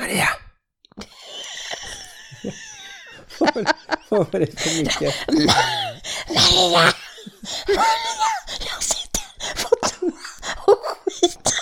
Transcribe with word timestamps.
Maria! 0.00 0.28
Vad 4.08 4.32
var 4.32 4.40
det 4.40 4.60
för 4.60 4.78
mycket? 4.78 5.14
Maria! 5.28 6.92
Maria! 7.68 8.30
Jag 8.60 8.82
sitter 8.82 9.62
på 9.62 9.76
toa 9.88 10.12
och 10.66 10.84
skiter. 11.04 11.52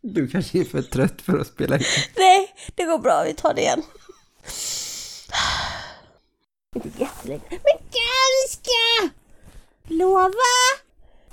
Du 0.00 0.28
kanske 0.28 0.60
är 0.60 0.64
för 0.64 0.82
trött 0.82 1.22
för 1.22 1.38
att 1.38 1.46
spela 1.46 1.76
in. 1.76 1.84
Nej, 2.16 2.54
det 2.74 2.84
går 2.84 2.98
bra. 2.98 3.24
Vi 3.24 3.34
tar 3.34 3.54
det 3.54 3.60
igen. 3.60 3.82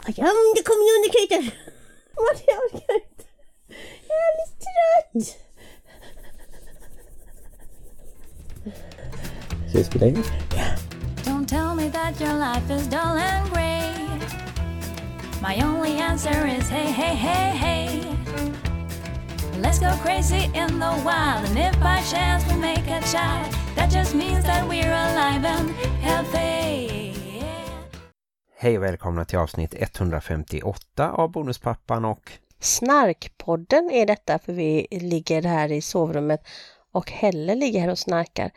Ja, 0.06 0.32
det 0.56 0.64
kommer 0.64 0.84
ju 0.84 0.96
under 0.98 1.10
knyten. 1.12 1.52
Jag 2.16 2.23
orkar 2.23 2.73
inte. 2.73 2.94
Jag 4.08 4.18
är 4.18 4.23
alldeles 4.30 4.54
trött. 4.64 5.38
Ska 9.70 9.77
vi 9.77 9.84
spela 9.84 10.05
in? 10.05 10.24
Don't 11.24 11.48
tell 11.48 11.76
me 11.76 11.90
that 11.90 12.22
your 12.22 12.34
life 12.34 12.74
is 12.74 12.88
dull 12.88 13.18
and 13.18 13.50
grey. 13.54 13.94
My 15.41 15.63
only 15.63 16.02
answer 16.02 16.48
is 16.48 16.70
hey, 16.70 16.91
hey, 16.91 17.16
hey, 17.16 17.58
hey. 17.58 18.04
Let's 19.62 19.80
go 19.80 19.91
crazy 20.04 20.49
in 20.54 20.80
the 20.80 20.94
wild, 21.05 21.46
and 21.46 21.58
if 21.58 21.80
by 21.80 22.02
chance 22.12 22.46
we 22.48 22.55
make 22.60 22.88
a 22.88 23.02
child, 23.02 23.54
that 23.76 23.90
just 23.91 24.16
means 24.16 24.44
that 24.46 24.68
we're 24.68 24.73
Hej 28.63 28.77
och 28.77 28.84
välkomna 28.84 29.26
till 29.26 29.40
avsnitt 29.40 29.76
158 29.77 31.12
av 31.12 31.31
Bonuspappan 31.31 32.05
och 32.05 32.31
Snarkpodden 32.59 33.91
är 33.91 34.05
detta 34.05 34.40
för 34.40 34.54
vi 34.54 34.88
ligger 34.91 35.41
här 35.41 35.71
i 35.71 35.82
sovrummet 35.82 36.48
och 36.91 37.12
Helle 37.12 37.55
ligger 37.55 37.79
här 37.79 37.90
och 37.90 37.99
snarkar. 37.99 38.51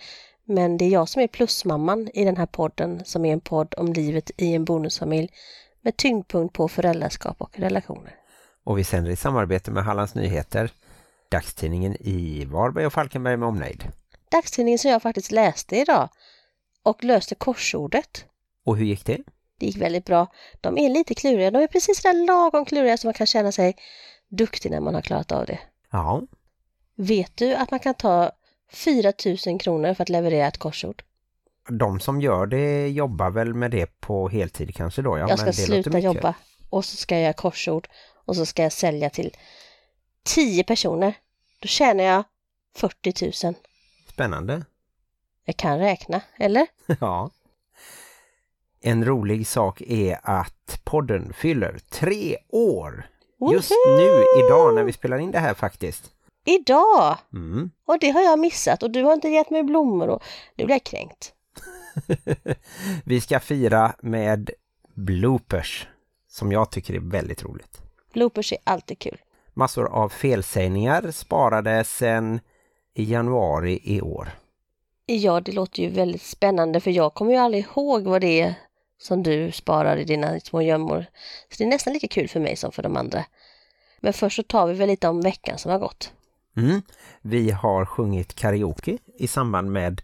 Men 0.44 0.76
det 0.76 0.84
är 0.84 0.88
jag 0.88 1.08
som 1.08 1.22
är 1.22 1.28
plusmamman 1.28 2.10
i 2.14 2.24
den 2.24 2.36
här 2.36 2.46
podden 2.46 3.04
som 3.04 3.24
är 3.24 3.32
en 3.32 3.40
podd 3.40 3.74
om 3.76 3.92
livet 3.92 4.30
i 4.36 4.54
en 4.54 4.64
bonusfamilj 4.64 5.28
med 5.82 5.96
tyngdpunkt 5.96 6.54
på 6.54 6.68
föräldraskap 6.68 7.40
och 7.40 7.58
relationer. 7.58 8.14
och 8.64 8.78
vi 8.78 8.84
sänder 8.84 9.10
i 9.10 9.16
samarbete 9.16 9.70
med 9.70 9.84
Hallands 9.84 10.14
Nyheter, 10.14 10.70
dagstidningen 11.30 11.96
i 12.00 12.44
Varberg 12.44 12.86
och 12.86 12.92
Falkenberg 12.92 13.36
med 13.36 13.48
omnejd. 13.48 13.84
Dagstidningen 14.30 14.78
som 14.78 14.90
jag 14.90 15.02
faktiskt 15.02 15.32
läste 15.32 15.76
idag 15.76 16.08
och 16.82 17.04
löste 17.04 17.34
korsordet. 17.34 18.24
Och 18.64 18.76
hur 18.76 18.84
gick 18.84 19.06
det? 19.06 19.18
Det 19.58 19.66
gick 19.66 19.76
väldigt 19.76 20.04
bra. 20.04 20.26
De 20.60 20.78
är 20.78 20.88
lite 20.88 21.14
kluriga. 21.14 21.50
De 21.50 21.62
är 21.62 21.66
precis 21.66 22.02
där 22.02 22.26
lagom 22.26 22.64
kluriga 22.64 22.96
så 22.96 23.06
man 23.06 23.14
kan 23.14 23.26
känna 23.26 23.52
sig 23.52 23.76
duktig 24.28 24.70
när 24.70 24.80
man 24.80 24.94
har 24.94 25.02
klarat 25.02 25.32
av 25.32 25.46
det. 25.46 25.58
Ja, 25.90 26.22
Vet 26.98 27.36
du 27.36 27.54
att 27.54 27.70
man 27.70 27.80
kan 27.80 27.94
ta 27.94 28.30
4 28.72 29.12
000 29.46 29.60
kronor 29.60 29.94
för 29.94 30.02
att 30.02 30.08
leverera 30.08 30.46
ett 30.46 30.58
korsord? 30.58 31.02
de 31.68 32.00
som 32.00 32.20
gör 32.20 32.46
det 32.46 32.88
jobbar 32.88 33.30
väl 33.30 33.54
med 33.54 33.70
det 33.70 34.00
på 34.00 34.28
heltid 34.28 34.74
kanske 34.74 35.02
då? 35.02 35.18
Ja, 35.18 35.28
jag 35.28 35.38
ska 35.38 35.52
sluta 35.52 35.98
jobba 35.98 36.34
och 36.70 36.84
så 36.84 36.96
ska 36.96 37.14
jag 37.14 37.22
göra 37.22 37.32
korsord 37.32 37.88
och 38.24 38.36
så 38.36 38.46
ska 38.46 38.62
jag 38.62 38.72
sälja 38.72 39.10
till 39.10 39.36
10 40.22 40.64
personer. 40.64 41.14
Då 41.60 41.68
tjänar 41.68 42.04
jag 42.04 42.24
40 42.76 43.46
000. 43.46 43.54
Spännande. 44.12 44.64
Jag 45.44 45.56
kan 45.56 45.78
räkna, 45.78 46.20
eller? 46.36 46.66
Ja. 47.00 47.30
En 48.86 49.04
rolig 49.04 49.46
sak 49.46 49.80
är 49.80 50.18
att 50.22 50.80
podden 50.84 51.32
fyller 51.32 51.78
tre 51.90 52.36
år. 52.48 53.06
Just 53.52 53.70
Woho! 53.70 53.96
nu, 53.96 54.24
idag, 54.38 54.74
när 54.74 54.84
vi 54.84 54.92
spelar 54.92 55.18
in 55.18 55.30
det 55.30 55.38
här 55.38 55.54
faktiskt. 55.54 56.10
Idag! 56.44 57.16
Mm. 57.32 57.70
Och 57.86 57.98
det 58.00 58.10
har 58.10 58.22
jag 58.22 58.38
missat 58.38 58.82
och 58.82 58.90
du 58.90 59.02
har 59.02 59.12
inte 59.12 59.28
gett 59.28 59.50
mig 59.50 59.62
blommor 59.62 60.08
och 60.08 60.22
nu 60.56 60.64
blir 60.64 60.74
jag 60.74 60.84
kränkt. 60.84 61.32
Vi 63.04 63.20
ska 63.20 63.40
fira 63.40 63.94
med 64.02 64.50
bloopers, 64.94 65.88
som 66.28 66.52
jag 66.52 66.70
tycker 66.70 66.94
är 66.94 67.00
väldigt 67.00 67.44
roligt. 67.44 67.80
Bloopers 68.12 68.52
är 68.52 68.58
alltid 68.64 68.98
kul. 68.98 69.18
Massor 69.54 69.88
av 69.88 70.08
felsägningar 70.08 71.10
sparade 71.10 71.84
sedan 71.84 72.40
i 72.94 73.04
januari 73.04 73.80
i 73.84 74.00
år. 74.00 74.28
Ja, 75.06 75.40
det 75.40 75.52
låter 75.52 75.82
ju 75.82 75.88
väldigt 75.88 76.22
spännande 76.22 76.80
för 76.80 76.90
jag 76.90 77.14
kommer 77.14 77.32
ju 77.32 77.38
aldrig 77.38 77.64
ihåg 77.64 78.02
vad 78.02 78.20
det 78.20 78.40
är 78.40 78.54
som 78.98 79.22
du 79.22 79.52
sparar 79.52 79.96
i 79.96 80.04
dina 80.04 80.40
små 80.40 80.62
gömmor. 80.62 81.06
Så 81.50 81.54
det 81.58 81.64
är 81.64 81.68
nästan 81.68 81.92
lika 81.92 82.08
kul 82.08 82.28
för 82.28 82.40
mig 82.40 82.56
som 82.56 82.72
för 82.72 82.82
de 82.82 82.96
andra. 82.96 83.24
Men 84.00 84.12
först 84.12 84.36
så 84.36 84.42
tar 84.42 84.66
vi 84.66 84.74
väl 84.74 84.88
lite 84.88 85.08
om 85.08 85.20
veckan 85.20 85.58
som 85.58 85.70
har 85.70 85.78
gått. 85.78 86.12
Mm. 86.56 86.82
Vi 87.22 87.50
har 87.50 87.84
sjungit 87.84 88.34
karaoke 88.34 88.98
i 89.18 89.28
samband 89.28 89.72
med 89.72 90.02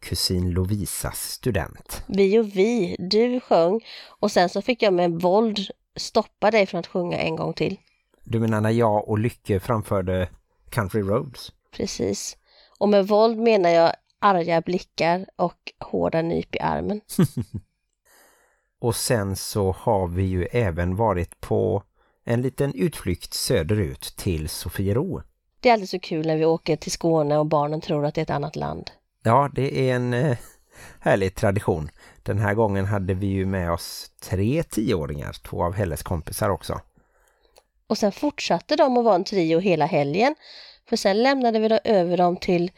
kusin 0.00 0.50
Lovisas 0.50 1.30
student. 1.30 2.02
Vi 2.06 2.38
och 2.38 2.56
vi, 2.56 2.96
du 2.98 3.40
sjöng 3.40 3.80
och 4.08 4.32
sen 4.32 4.48
så 4.48 4.62
fick 4.62 4.82
jag 4.82 4.92
med 4.94 5.10
våld 5.10 5.58
stoppa 5.96 6.50
dig 6.50 6.66
från 6.66 6.78
att 6.78 6.86
sjunga 6.86 7.18
en 7.18 7.36
gång 7.36 7.52
till. 7.52 7.76
Du 8.24 8.40
menar 8.40 8.60
när 8.60 8.70
jag 8.70 9.08
och 9.08 9.18
Lycke 9.18 9.60
framförde 9.60 10.28
Country 10.70 11.00
Roads? 11.00 11.52
Precis. 11.70 12.36
Och 12.78 12.88
med 12.88 13.08
våld 13.08 13.38
menar 13.38 13.70
jag 13.70 13.92
arga 14.18 14.60
blickar 14.60 15.26
och 15.36 15.72
hårda 15.78 16.22
nyp 16.22 16.54
i 16.54 16.60
armen. 16.60 17.00
Och 18.80 18.96
sen 18.96 19.36
så 19.36 19.72
har 19.72 20.06
vi 20.08 20.22
ju 20.22 20.44
även 20.44 20.96
varit 20.96 21.40
på 21.40 21.82
en 22.24 22.42
liten 22.42 22.74
utflykt 22.74 23.34
söderut 23.34 24.00
till 24.16 24.48
Sofiero. 24.48 25.22
Det 25.60 25.68
är 25.68 25.72
alltid 25.72 25.88
så 25.88 26.00
kul 26.00 26.26
när 26.26 26.36
vi 26.36 26.44
åker 26.44 26.76
till 26.76 26.92
Skåne 26.92 27.38
och 27.38 27.46
barnen 27.46 27.80
tror 27.80 28.06
att 28.06 28.14
det 28.14 28.20
är 28.20 28.22
ett 28.22 28.30
annat 28.30 28.56
land. 28.56 28.90
Ja, 29.22 29.50
det 29.54 29.90
är 29.90 29.94
en 29.96 30.14
eh, 30.14 30.36
härlig 31.00 31.34
tradition. 31.34 31.90
Den 32.22 32.38
här 32.38 32.54
gången 32.54 32.86
hade 32.86 33.14
vi 33.14 33.26
ju 33.26 33.46
med 33.46 33.72
oss 33.72 34.10
tre 34.22 34.62
tioåringar, 34.62 35.32
två 35.32 35.64
av 35.64 35.74
Helles 35.74 36.02
kompisar 36.02 36.48
också. 36.48 36.80
Och 37.86 37.98
sen 37.98 38.12
fortsatte 38.12 38.76
de 38.76 38.96
att 38.96 39.04
vara 39.04 39.14
en 39.14 39.24
trio 39.24 39.58
hela 39.58 39.86
helgen. 39.86 40.34
För 40.88 40.96
sen 40.96 41.22
lämnade 41.22 41.58
vi 41.58 41.68
då 41.68 41.78
över 41.84 42.16
dem 42.16 42.36
till 42.36 42.70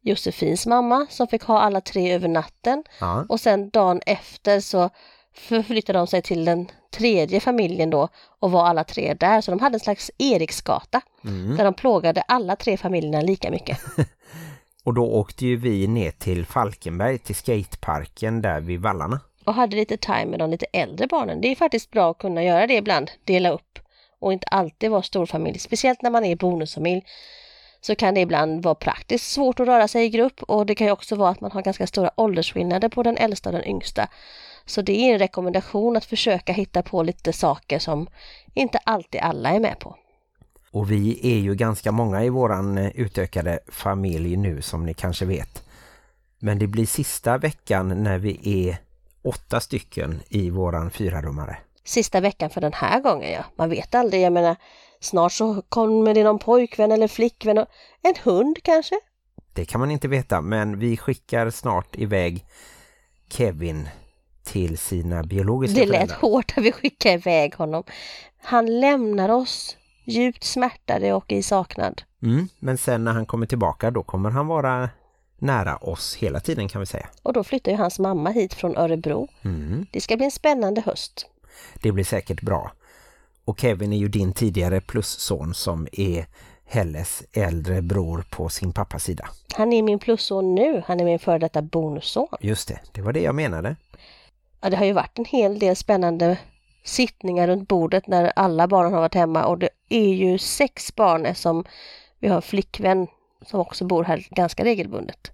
Josefins 0.00 0.66
mamma 0.66 1.06
som 1.10 1.26
fick 1.26 1.42
ha 1.42 1.60
alla 1.60 1.80
tre 1.80 2.12
över 2.12 2.28
natten. 2.28 2.84
Ja, 3.00 3.26
Och 3.28 3.40
sen 3.40 3.70
dagen 3.70 4.00
efter 4.06 4.60
så 4.60 4.90
förflyttade 5.48 5.98
de 5.98 6.06
sig 6.06 6.22
till 6.22 6.44
den 6.44 6.70
tredje 6.90 7.40
familjen 7.40 7.90
då 7.90 8.08
och 8.40 8.50
var 8.50 8.66
alla 8.66 8.84
tre 8.84 9.14
där. 9.14 9.40
Så 9.40 9.50
de 9.50 9.60
hade 9.60 9.76
en 9.76 9.80
slags 9.80 10.10
Eriksgata 10.18 11.00
mm. 11.24 11.56
där 11.56 11.64
de 11.64 11.74
plågade 11.74 12.20
alla 12.20 12.56
tre 12.56 12.76
familjerna 12.76 13.20
lika 13.20 13.50
mycket. 13.50 13.78
Och 14.84 14.94
då 14.94 15.06
åkte 15.06 15.46
ju 15.46 15.56
vi 15.56 15.86
ner 15.86 16.10
till 16.10 16.46
Falkenberg, 16.46 17.18
till 17.18 17.34
skateparken 17.34 18.42
där 18.42 18.60
vid 18.60 18.80
Vallarna. 18.80 19.20
Och 19.44 19.54
hade 19.54 19.76
lite 19.76 19.96
time 19.96 20.26
med 20.26 20.38
de 20.38 20.50
lite 20.50 20.66
äldre 20.72 21.06
barnen. 21.06 21.40
Det 21.40 21.48
är 21.48 21.56
faktiskt 21.56 21.90
bra 21.90 22.10
att 22.10 22.18
kunna 22.18 22.44
göra 22.44 22.66
det 22.66 22.74
ibland, 22.74 23.10
dela 23.24 23.50
upp 23.50 23.78
och 24.20 24.32
inte 24.32 24.46
alltid 24.46 24.90
vara 24.90 25.02
storfamilj. 25.02 25.58
Speciellt 25.58 26.02
när 26.02 26.10
man 26.10 26.24
är 26.24 26.36
bonusfamilj 26.36 27.04
så 27.80 27.94
kan 27.94 28.14
det 28.14 28.20
ibland 28.20 28.62
vara 28.62 28.74
praktiskt 28.74 29.32
svårt 29.32 29.60
att 29.60 29.66
röra 29.66 29.88
sig 29.88 30.04
i 30.04 30.08
grupp 30.08 30.42
och 30.42 30.66
det 30.66 30.74
kan 30.74 30.86
ju 30.86 30.92
också 30.92 31.16
vara 31.16 31.30
att 31.30 31.40
man 31.40 31.52
har 31.52 31.62
ganska 31.62 31.86
stora 31.86 32.10
åldersskillnader 32.16 32.88
på 32.88 33.02
den 33.02 33.16
äldsta 33.16 33.48
och 33.48 33.54
den 33.54 33.64
yngsta. 33.64 34.08
Så 34.66 34.82
det 34.82 34.92
är 34.92 35.12
en 35.12 35.18
rekommendation 35.18 35.96
att 35.96 36.04
försöka 36.04 36.52
hitta 36.52 36.82
på 36.82 37.02
lite 37.02 37.32
saker 37.32 37.78
som 37.78 38.06
inte 38.54 38.78
alltid 38.78 39.20
alla 39.20 39.50
är 39.50 39.60
med 39.60 39.78
på. 39.78 39.96
Och 40.70 40.90
vi 40.90 41.34
är 41.36 41.38
ju 41.38 41.54
ganska 41.54 41.92
många 41.92 42.24
i 42.24 42.28
våran 42.28 42.78
eh, 42.78 42.90
utökade 42.94 43.58
familj 43.68 44.36
nu 44.36 44.62
som 44.62 44.86
ni 44.86 44.94
kanske 44.94 45.24
vet. 45.24 45.62
Men 46.38 46.58
det 46.58 46.66
blir 46.66 46.86
sista 46.86 47.38
veckan 47.38 48.02
när 48.02 48.18
vi 48.18 48.40
är 48.68 48.76
åtta 49.22 49.60
stycken 49.60 50.22
i 50.28 50.50
våran 50.50 50.90
fyrarummare. 50.90 51.58
Sista 51.84 52.20
veckan 52.20 52.50
för 52.50 52.60
den 52.60 52.72
här 52.72 53.00
gången, 53.00 53.32
ja. 53.32 53.44
Man 53.56 53.70
vet 53.70 53.94
aldrig, 53.94 54.22
jag 54.22 54.32
menar 54.32 54.56
snart 55.00 55.32
så 55.32 55.62
kommer 55.68 56.14
det 56.14 56.24
någon 56.24 56.38
pojkvän 56.38 56.92
eller 56.92 57.08
flickvän 57.08 57.58
och 57.58 57.68
en 58.02 58.14
hund 58.22 58.58
kanske? 58.62 58.94
Det 59.52 59.64
kan 59.64 59.80
man 59.80 59.90
inte 59.90 60.08
veta 60.08 60.40
men 60.40 60.78
vi 60.78 60.96
skickar 60.96 61.50
snart 61.50 61.96
iväg 61.96 62.44
Kevin 63.28 63.88
till 64.52 64.78
sina 64.78 65.22
biologiska 65.22 65.80
Det 65.80 65.86
lät 65.86 65.96
föräldrar. 65.96 66.16
hårt 66.16 66.52
att 66.56 66.64
vi 66.64 66.72
skickade 66.72 67.14
iväg 67.14 67.54
honom. 67.54 67.82
Han 68.42 68.80
lämnar 68.80 69.28
oss 69.28 69.76
djupt 70.04 70.44
smärtade 70.44 71.12
och 71.12 71.32
i 71.32 71.42
saknad. 71.42 72.02
Mm, 72.22 72.48
men 72.58 72.78
sen 72.78 73.04
när 73.04 73.12
han 73.12 73.26
kommer 73.26 73.46
tillbaka 73.46 73.90
då 73.90 74.02
kommer 74.02 74.30
han 74.30 74.46
vara 74.46 74.88
nära 75.38 75.76
oss 75.76 76.14
hela 76.16 76.40
tiden 76.40 76.68
kan 76.68 76.80
vi 76.80 76.86
säga. 76.86 77.06
Och 77.22 77.32
då 77.32 77.44
flyttar 77.44 77.72
ju 77.72 77.78
hans 77.78 77.98
mamma 77.98 78.30
hit 78.30 78.54
från 78.54 78.76
Örebro. 78.76 79.28
Mm, 79.42 79.86
Det 79.92 80.00
ska 80.00 80.16
bli 80.16 80.24
en 80.24 80.30
spännande 80.30 80.80
höst. 80.80 81.26
det 81.82 81.92
blir 81.92 82.04
säkert 82.04 82.40
bra. 82.42 82.72
Och 83.44 83.60
Kevin 83.60 83.92
är 83.92 83.96
ju 83.96 84.08
din 84.08 84.32
tidigare 84.32 84.80
plusson 84.80 85.54
som 85.54 85.88
är 85.92 86.26
Helles 86.64 87.22
äldre 87.32 87.82
bror 87.82 88.24
på 88.30 88.48
sin 88.48 88.72
pappas 88.72 89.04
sida. 89.04 89.28
Han 89.56 89.72
är 89.72 89.82
min 89.82 89.98
plusson 89.98 90.54
nu, 90.54 90.82
han 90.86 91.00
är 91.00 91.04
min 91.04 91.18
före 91.18 91.38
detta 91.38 91.62
bonusson. 91.62 92.28
Just 92.40 92.68
det, 92.68 92.80
det 92.92 93.02
var 93.02 93.12
det 93.12 93.20
jag 93.20 93.34
menade. 93.34 93.76
Ja, 94.62 94.70
det 94.70 94.76
har 94.76 94.84
ju 94.84 94.92
varit 94.92 95.18
en 95.18 95.24
hel 95.24 95.58
del 95.58 95.76
spännande 95.76 96.38
sittningar 96.84 97.46
runt 97.46 97.68
bordet 97.68 98.06
när 98.06 98.32
alla 98.36 98.68
barnen 98.68 98.92
har 98.92 99.00
varit 99.00 99.14
hemma 99.14 99.44
och 99.44 99.58
det 99.58 99.68
är 99.88 100.14
ju 100.14 100.38
sex 100.38 100.96
barn 100.96 101.34
som 101.34 101.64
vi 102.18 102.28
har 102.28 102.36
en 102.36 102.42
flickvän 102.42 103.06
som 103.46 103.60
också 103.60 103.84
bor 103.84 104.04
här 104.04 104.26
ganska 104.30 104.64
regelbundet. 104.64 105.32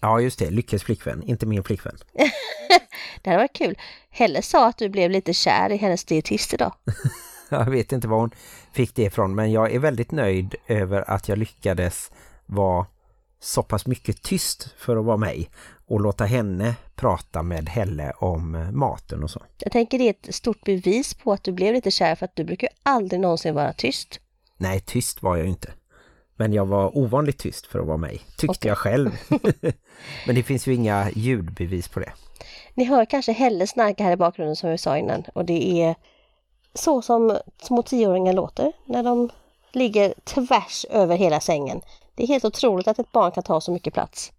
Ja 0.00 0.20
just 0.20 0.38
det, 0.38 0.50
Lyckes 0.50 0.82
flickvän, 0.82 1.22
inte 1.22 1.46
min 1.46 1.64
flickvän. 1.64 1.96
det 3.22 3.30
hade 3.30 3.42
varit 3.42 3.56
kul. 3.56 3.78
Helle 4.10 4.42
sa 4.42 4.68
att 4.68 4.78
du 4.78 4.88
blev 4.88 5.10
lite 5.10 5.32
kär 5.32 5.72
i 5.72 5.76
hennes 5.76 6.04
dietist 6.04 6.54
idag. 6.54 6.72
jag 7.50 7.70
vet 7.70 7.92
inte 7.92 8.08
var 8.08 8.18
hon 8.18 8.30
fick 8.72 8.94
det 8.94 9.02
ifrån 9.02 9.34
men 9.34 9.52
jag 9.52 9.74
är 9.74 9.78
väldigt 9.78 10.10
nöjd 10.10 10.54
över 10.66 11.10
att 11.10 11.28
jag 11.28 11.38
lyckades 11.38 12.10
vara 12.46 12.86
så 13.40 13.62
pass 13.62 13.86
mycket 13.86 14.22
tyst 14.22 14.70
för 14.78 14.96
att 14.96 15.04
vara 15.04 15.16
mig 15.16 15.50
och 15.86 16.00
låta 16.00 16.24
henne 16.24 16.74
prata 16.94 17.42
med 17.42 17.68
Helle 17.68 18.12
om 18.18 18.70
maten 18.72 19.22
och 19.22 19.30
så. 19.30 19.42
Jag 19.58 19.72
tänker 19.72 19.98
det 19.98 20.04
är 20.04 20.10
ett 20.10 20.34
stort 20.34 20.64
bevis 20.64 21.14
på 21.14 21.32
att 21.32 21.44
du 21.44 21.52
blev 21.52 21.74
lite 21.74 21.90
kär 21.90 22.14
för 22.14 22.24
att 22.24 22.36
du 22.36 22.44
brukar 22.44 22.68
aldrig 22.82 23.20
någonsin 23.20 23.54
vara 23.54 23.72
tyst. 23.72 24.20
Nej, 24.56 24.80
tyst 24.80 25.22
var 25.22 25.36
jag 25.36 25.46
inte. 25.46 25.72
Men 26.36 26.52
jag 26.52 26.66
var 26.66 26.98
ovanligt 26.98 27.38
tyst 27.38 27.66
för 27.66 27.78
att 27.78 27.86
vara 27.86 27.96
mig, 27.96 28.20
tyckte 28.36 28.46
okay. 28.46 28.68
jag 28.68 28.78
själv. 28.78 29.10
Men 30.26 30.34
det 30.34 30.42
finns 30.42 30.66
ju 30.66 30.74
inga 30.74 31.10
ljudbevis 31.10 31.88
på 31.88 32.00
det. 32.00 32.12
Ni 32.74 32.84
hör 32.84 33.04
kanske 33.04 33.32
Helle 33.32 33.66
snarka 33.66 34.04
här 34.04 34.12
i 34.12 34.16
bakgrunden 34.16 34.56
som 34.56 34.70
vi 34.70 34.78
sa 34.78 34.98
innan 34.98 35.24
och 35.34 35.44
det 35.44 35.82
är 35.82 35.94
så 36.74 37.02
som 37.02 37.38
små 37.62 37.82
tioåringar 37.82 38.32
låter 38.32 38.72
när 38.86 39.02
de 39.02 39.30
ligger 39.72 40.14
tvärs 40.24 40.86
över 40.90 41.16
hela 41.16 41.40
sängen. 41.40 41.80
Det 42.14 42.22
är 42.22 42.26
helt 42.26 42.44
otroligt 42.44 42.88
att 42.88 42.98
ett 42.98 43.12
barn 43.12 43.32
kan 43.32 43.42
ta 43.42 43.60
så 43.60 43.72
mycket 43.72 43.94
plats. 43.94 44.32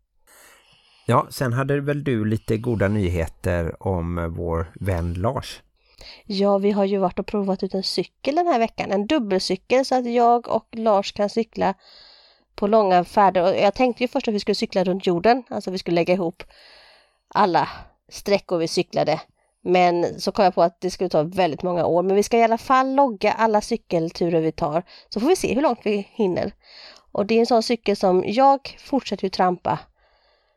Ja, 1.05 1.27
sen 1.29 1.53
hade 1.53 1.81
väl 1.81 2.03
du 2.03 2.25
lite 2.25 2.57
goda 2.57 2.87
nyheter 2.87 3.87
om 3.87 4.33
vår 4.37 4.71
vän 4.79 5.13
Lars. 5.13 5.61
Ja, 6.25 6.57
vi 6.57 6.71
har 6.71 6.85
ju 6.85 6.97
varit 6.97 7.19
och 7.19 7.25
provat 7.25 7.63
ut 7.63 7.73
en 7.73 7.83
cykel 7.83 8.35
den 8.35 8.47
här 8.47 8.59
veckan. 8.59 8.91
En 8.91 9.07
dubbelcykel 9.07 9.85
så 9.85 9.95
att 9.95 10.13
jag 10.13 10.47
och 10.47 10.67
Lars 10.71 11.11
kan 11.11 11.29
cykla 11.29 11.73
på 12.55 12.67
långa 12.67 13.03
färder. 13.03 13.53
Jag 13.53 13.73
tänkte 13.73 14.03
ju 14.03 14.07
först 14.07 14.27
att 14.27 14.33
vi 14.33 14.39
skulle 14.39 14.55
cykla 14.55 14.83
runt 14.83 15.07
jorden. 15.07 15.43
Alltså 15.49 15.71
vi 15.71 15.77
skulle 15.77 15.95
lägga 15.95 16.13
ihop 16.13 16.43
alla 17.27 17.69
sträckor 18.09 18.57
vi 18.57 18.67
cyklade. 18.67 19.21
Men 19.63 20.19
så 20.19 20.31
kom 20.31 20.45
jag 20.45 20.55
på 20.55 20.63
att 20.63 20.81
det 20.81 20.91
skulle 20.91 21.09
ta 21.09 21.23
väldigt 21.23 21.63
många 21.63 21.85
år. 21.85 22.03
Men 22.03 22.15
vi 22.15 22.23
ska 22.23 22.37
i 22.37 22.43
alla 22.43 22.57
fall 22.57 22.95
logga 22.95 23.31
alla 23.31 23.61
cykelturer 23.61 24.41
vi 24.41 24.51
tar. 24.51 24.83
Så 25.09 25.19
får 25.19 25.27
vi 25.27 25.35
se 25.35 25.55
hur 25.55 25.61
långt 25.61 25.79
vi 25.83 26.07
hinner. 26.11 26.53
Och 27.11 27.25
det 27.25 27.35
är 27.35 27.39
en 27.39 27.45
sån 27.45 27.63
cykel 27.63 27.95
som 27.95 28.23
jag 28.27 28.77
fortsätter 28.79 29.23
ju 29.23 29.29
trampa 29.29 29.79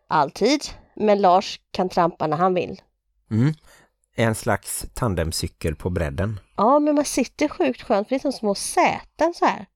alltid. 0.08 0.60
Men 0.96 1.20
Lars 1.20 1.60
kan 1.70 1.88
trampa 1.88 2.26
när 2.26 2.36
han 2.36 2.54
vill. 2.54 2.82
Mm. 3.30 3.54
En 4.16 4.34
slags 4.34 4.86
tandemcykel 4.94 5.76
på 5.76 5.90
bredden. 5.90 6.40
Ja, 6.56 6.78
men 6.78 6.94
man 6.94 7.04
sitter 7.04 7.48
sjukt 7.48 7.82
skönt 7.82 8.08
för 8.08 8.14
det 8.14 8.18
är 8.18 8.20
som 8.20 8.32
små 8.32 8.54
säten 8.54 9.34
så 9.34 9.44
här. 9.44 9.66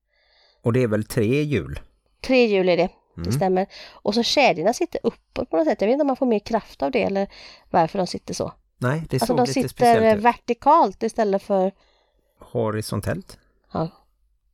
Och 0.61 0.73
det 0.73 0.83
är 0.83 0.87
väl 0.87 1.03
tre 1.03 1.43
hjul? 1.43 1.79
Tre 2.21 2.45
hjul 2.45 2.69
är 2.69 2.77
det, 2.77 2.89
mm. 3.17 3.25
det 3.25 3.31
stämmer. 3.31 3.67
Och 3.91 4.15
så 4.15 4.23
kedjorna 4.23 4.73
sitter 4.73 4.99
uppåt 5.03 5.49
på 5.49 5.57
något 5.57 5.67
sätt. 5.67 5.81
Jag 5.81 5.87
vet 5.87 5.93
inte 5.93 6.01
om 6.01 6.07
man 6.07 6.15
får 6.15 6.25
mer 6.25 6.39
kraft 6.39 6.81
av 6.81 6.91
det 6.91 7.03
eller 7.03 7.27
varför 7.69 7.97
de 7.97 8.07
sitter 8.07 8.33
så. 8.33 8.53
Nej, 8.81 9.03
det 9.09 9.15
alltså, 9.15 9.25
såg 9.27 9.37
de 9.37 9.41
lite 9.41 9.53
sitter 9.53 9.69
speciellt 9.69 10.17
ut. 10.17 10.23
vertikalt 10.23 11.03
istället 11.03 11.43
för... 11.43 11.71
Horisontellt? 12.39 13.37
Ja. 13.73 13.87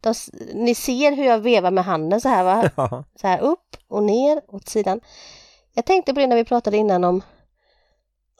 De, 0.01 0.13
ni 0.53 0.75
ser 0.75 1.15
hur 1.15 1.25
jag 1.25 1.39
vevar 1.39 1.71
med 1.71 1.85
handen 1.85 2.21
så 2.21 2.29
här 2.29 2.43
va? 2.43 2.69
Ja. 2.75 3.03
Så 3.21 3.27
här 3.27 3.39
upp 3.39 3.77
och 3.87 4.03
ner 4.03 4.41
åt 4.47 4.67
sidan. 4.67 5.01
Jag 5.73 5.85
tänkte 5.85 6.13
på 6.13 6.19
det 6.19 6.27
när 6.27 6.35
vi 6.35 6.45
pratade 6.45 6.77
innan 6.77 7.03
om 7.03 7.21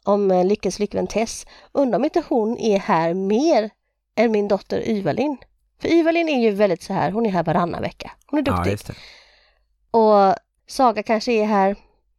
om 0.03 0.31
eh, 0.31 0.45
Lyckes 0.45 0.75
flickvän 0.75 1.07
Tess. 1.07 1.45
Undrar 1.71 1.99
om 1.99 2.03
inte 2.03 2.23
hon 2.29 2.57
är 2.57 2.79
här 2.79 3.13
mer 3.13 3.69
än 4.15 4.31
min 4.31 4.47
dotter 4.47 4.89
Yvalin. 4.89 5.37
För 5.81 5.87
Yvalin 5.87 6.29
är 6.29 6.41
ju 6.41 6.51
väldigt 6.51 6.83
så 6.83 6.93
här, 6.93 7.11
hon 7.11 7.25
är 7.25 7.29
här 7.29 7.43
varannan 7.43 7.81
vecka. 7.81 8.11
Hon 8.25 8.39
är 8.39 8.43
duktig. 8.43 8.95
Ja, 9.91 10.29
och 10.29 10.35
Saga 10.67 11.03
kanske 11.03 11.31
är 11.31 11.45
här 11.45 11.75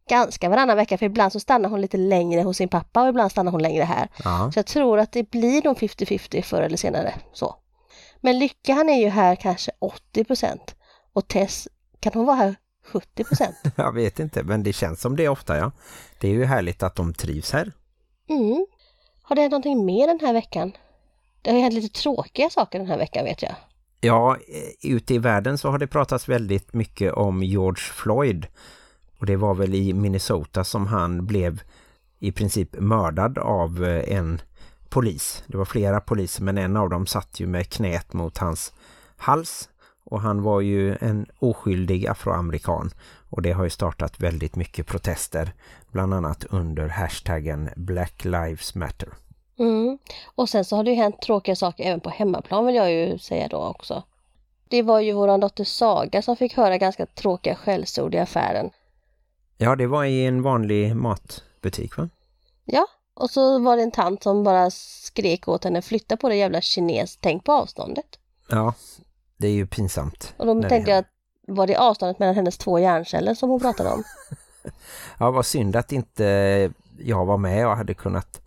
ganska 0.09 0.49
varannan 0.49 0.77
vecka 0.77 0.97
för 0.97 1.05
ibland 1.05 1.31
så 1.31 1.39
stannar 1.39 1.69
hon 1.69 1.81
lite 1.81 1.97
längre 1.97 2.41
hos 2.41 2.57
sin 2.57 2.69
pappa 2.69 3.03
och 3.03 3.09
ibland 3.09 3.31
stannar 3.31 3.51
hon 3.51 3.61
längre 3.61 3.83
här. 3.83 4.09
Ja. 4.23 4.51
Så 4.53 4.59
jag 4.59 4.65
tror 4.65 4.99
att 4.99 5.11
det 5.11 5.31
blir 5.31 5.63
nog 5.63 5.77
50-50 5.77 6.41
förr 6.41 6.61
eller 6.61 6.77
senare. 6.77 7.13
så. 7.33 7.55
Men 8.21 8.39
Lycka 8.39 8.73
han 8.73 8.89
är 8.89 9.01
ju 9.01 9.09
här 9.09 9.35
kanske 9.35 9.71
80% 10.13 10.59
och 11.13 11.27
Tess, 11.27 11.67
kan 11.99 12.13
hon 12.13 12.25
vara 12.25 12.35
här 12.35 12.55
70% 12.91 13.53
Jag 13.75 13.93
vet 13.93 14.19
inte, 14.19 14.43
men 14.43 14.63
det 14.63 14.73
känns 14.73 15.01
som 15.01 15.15
det 15.15 15.29
ofta, 15.29 15.57
ja. 15.57 15.71
Det 16.19 16.27
är 16.27 16.31
ju 16.31 16.45
härligt 16.45 16.83
att 16.83 16.95
de 16.95 17.13
trivs 17.13 17.51
här. 17.51 17.71
Mm. 18.29 18.65
Har 19.21 19.35
det 19.35 19.41
hänt 19.41 19.51
någonting 19.51 19.85
mer 19.85 20.07
den 20.07 20.19
här 20.19 20.33
veckan? 20.33 20.71
Det 21.41 21.51
har 21.51 21.59
hänt 21.59 21.73
lite 21.73 22.01
tråkiga 22.01 22.49
saker 22.49 22.79
den 22.79 22.87
här 22.87 22.97
veckan 22.97 23.25
vet 23.25 23.41
jag. 23.41 23.55
Ja, 24.01 24.35
eh, 24.35 24.91
ute 24.91 25.13
i 25.13 25.17
världen 25.17 25.57
så 25.57 25.69
har 25.69 25.77
det 25.77 25.87
pratats 25.87 26.29
väldigt 26.29 26.73
mycket 26.73 27.13
om 27.13 27.43
George 27.43 27.81
Floyd. 27.81 28.47
Och 29.17 29.25
det 29.25 29.35
var 29.35 29.55
väl 29.55 29.75
i 29.75 29.93
Minnesota 29.93 30.63
som 30.63 30.87
han 30.87 31.25
blev 31.25 31.61
i 32.19 32.31
princip 32.31 32.79
mördad 32.79 33.37
av 33.37 33.85
eh, 33.85 34.17
en 34.17 34.41
polis. 34.89 35.43
Det 35.47 35.57
var 35.57 35.65
flera 35.65 35.99
poliser 35.99 36.43
men 36.43 36.57
en 36.57 36.77
av 36.77 36.89
dem 36.89 37.05
satt 37.05 37.39
ju 37.39 37.47
med 37.47 37.69
knät 37.69 38.13
mot 38.13 38.37
hans 38.37 38.73
hals. 39.17 39.69
Och 40.09 40.21
han 40.21 40.41
var 40.41 40.61
ju 40.61 40.95
en 40.95 41.25
oskyldig 41.39 42.07
afroamerikan 42.07 42.91
och 43.29 43.41
det 43.41 43.51
har 43.51 43.63
ju 43.63 43.69
startat 43.69 44.19
väldigt 44.19 44.55
mycket 44.55 44.87
protester 44.87 45.53
bland 45.91 46.13
annat 46.13 46.45
under 46.49 46.87
hashtaggen 46.87 47.69
Black 47.75 48.25
Lives 48.25 48.75
Matter. 48.75 49.09
Mm. 49.59 49.97
Och 50.35 50.49
sen 50.49 50.65
så 50.65 50.75
har 50.75 50.83
det 50.83 50.91
ju 50.91 50.95
hänt 50.95 51.21
tråkiga 51.21 51.55
saker 51.55 51.83
även 51.83 51.99
på 51.99 52.09
hemmaplan 52.09 52.65
vill 52.65 52.75
jag 52.75 52.91
ju 52.91 53.17
säga 53.17 53.47
då 53.47 53.57
också. 53.57 54.03
Det 54.69 54.81
var 54.81 54.99
ju 54.99 55.13
våran 55.13 55.39
dotter 55.39 55.63
Saga 55.63 56.21
som 56.21 56.37
fick 56.37 56.57
höra 56.57 56.77
ganska 56.77 57.05
tråkiga 57.05 57.55
skällsord 57.55 58.15
i 58.15 58.17
affären. 58.17 58.69
Ja, 59.57 59.75
det 59.75 59.87
var 59.87 60.03
i 60.03 60.25
en 60.25 60.41
vanlig 60.41 60.95
matbutik 60.95 61.97
va? 61.97 62.09
Ja, 62.65 62.87
och 63.13 63.29
så 63.29 63.59
var 63.59 63.77
det 63.77 63.83
en 63.83 63.91
tant 63.91 64.23
som 64.23 64.43
bara 64.43 64.71
skrek 64.71 65.47
åt 65.47 65.63
henne 65.63 65.81
flytta 65.81 66.17
på 66.17 66.29
det 66.29 66.35
jävla 66.35 66.61
kines, 66.61 67.17
tänk 67.17 67.43
på 67.43 67.51
avståndet. 67.51 68.19
Ja, 68.49 68.73
det 69.37 69.47
är 69.47 69.51
ju 69.51 69.67
pinsamt. 69.67 70.33
Och 70.37 70.45
då 70.45 70.69
tänkte 70.69 70.91
jag, 70.91 71.05
var 71.47 71.67
det 71.67 71.75
avståndet 71.75 72.19
mellan 72.19 72.35
hennes 72.35 72.57
två 72.57 72.79
hjärnceller 72.79 73.33
som 73.33 73.49
hon 73.49 73.59
pratade 73.59 73.89
om? 73.89 74.03
ja, 75.19 75.31
vad 75.31 75.45
synd 75.45 75.75
att 75.75 75.91
inte 75.91 76.23
jag 76.99 77.25
var 77.25 77.37
med 77.37 77.67
och 77.67 77.77
hade 77.77 77.93
kunnat 77.93 78.41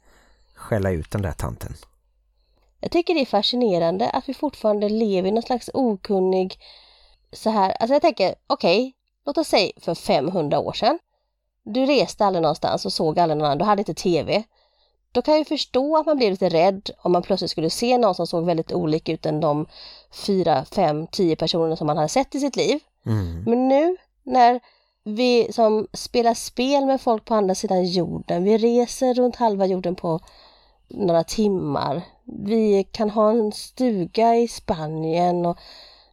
skälla 0.55 0.91
ut 0.91 1.11
den 1.11 1.23
där 1.23 1.33
tanten. 1.33 1.75
Jag 2.81 2.91
tycker 2.91 3.15
det 3.15 3.21
är 3.21 3.27
fascinerande 3.27 4.11
att 4.11 4.29
vi 4.29 4.35
fortfarande 4.35 4.89
lever 4.89 5.29
i 5.29 5.33
någon 5.33 5.43
slags 5.43 5.71
okunnig 5.75 6.59
så 7.33 7.51
här. 7.51 7.71
Alltså 7.71 7.95
jag 7.95 8.03
tänker, 8.03 8.35
okej, 8.47 8.81
okay, 8.81 8.93
låt 9.27 9.39
oss 9.39 9.49
säga 9.49 9.73
för 9.81 9.95
500 9.95 10.59
år 10.59 10.73
sedan. 10.73 10.99
Du 11.65 11.87
reste 11.87 12.25
aldrig 12.25 12.43
någonstans 12.43 12.87
och 12.87 12.93
såg 12.93 13.19
aldrig 13.19 13.39
någon 13.39 13.47
annan, 13.47 13.59
du 13.59 13.65
hade 13.65 13.81
inte 13.81 13.95
tv. 13.95 14.45
Då 15.13 15.23
kan 15.23 15.35
jag 15.35 15.39
ju 15.39 15.45
förstå 15.45 15.97
att 15.97 16.07
man 16.07 16.17
blir 16.17 16.31
lite 16.31 16.49
rädd 16.49 16.91
om 17.03 17.13
man 17.13 17.23
plötsligt 17.23 17.51
skulle 17.51 17.71
se 17.71 17.99
någon 17.99 18.15
som 18.15 18.27
såg 18.27 18.47
väldigt 18.47 18.73
olik 18.73 19.09
ut 19.09 19.27
än 19.27 19.41
de 19.41 19.67
fyra, 20.27 20.65
fem, 20.65 21.07
tio 21.07 21.37
personer 21.37 21.77
som 21.77 21.87
man 21.87 21.97
hade 21.97 22.09
sett 22.09 22.35
i 22.35 22.41
sitt 22.41 22.57
liv. 22.57 22.81
Mm. 23.07 23.43
Men 23.47 23.69
nu 23.69 23.97
när 24.23 24.61
vi 25.05 25.53
som 25.53 25.87
spelar 25.93 26.35
spel 26.35 26.87
med 26.87 27.01
folk 27.01 27.25
på 27.25 27.35
andra 27.35 27.55
sidan 27.55 27.85
jorden, 27.85 28.45
vi 28.45 28.59
reser 28.59 29.15
runt 29.15 29.37
halva 29.37 29.67
jorden 29.67 29.95
på 29.95 30.21
några 30.89 31.25
timmar. 31.25 32.03
Vi 32.25 32.85
kan 32.85 33.11
ha 33.11 33.31
en 33.31 33.53
stuga 33.53 34.37
i 34.37 34.49
Spanien 34.49 35.47
och 35.47 35.59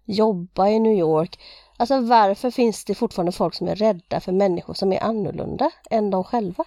jobba 0.05 0.67
i 0.69 0.79
New 0.79 0.93
York. 0.93 1.39
Alltså 1.77 2.01
varför 2.01 2.51
finns 2.51 2.85
det 2.85 2.95
fortfarande 2.95 3.31
folk 3.31 3.53
som 3.53 3.67
är 3.67 3.75
rädda 3.75 4.19
för 4.19 4.31
människor 4.31 4.73
som 4.73 4.93
är 4.93 5.03
annorlunda 5.03 5.71
än 5.89 6.09
de 6.09 6.23
själva? 6.23 6.63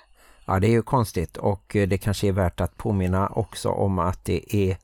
Ja, 0.46 0.60
det 0.60 0.66
är 0.66 0.70
ju 0.70 0.82
konstigt 0.82 1.36
och 1.36 1.76
eh, 1.76 1.88
det 1.88 1.98
kanske 1.98 2.28
är 2.28 2.32
värt 2.32 2.60
att 2.60 2.76
påminna 2.76 3.28
också 3.28 3.68
om 3.68 3.98
att 3.98 4.24
det 4.24 4.56
är 4.56 4.76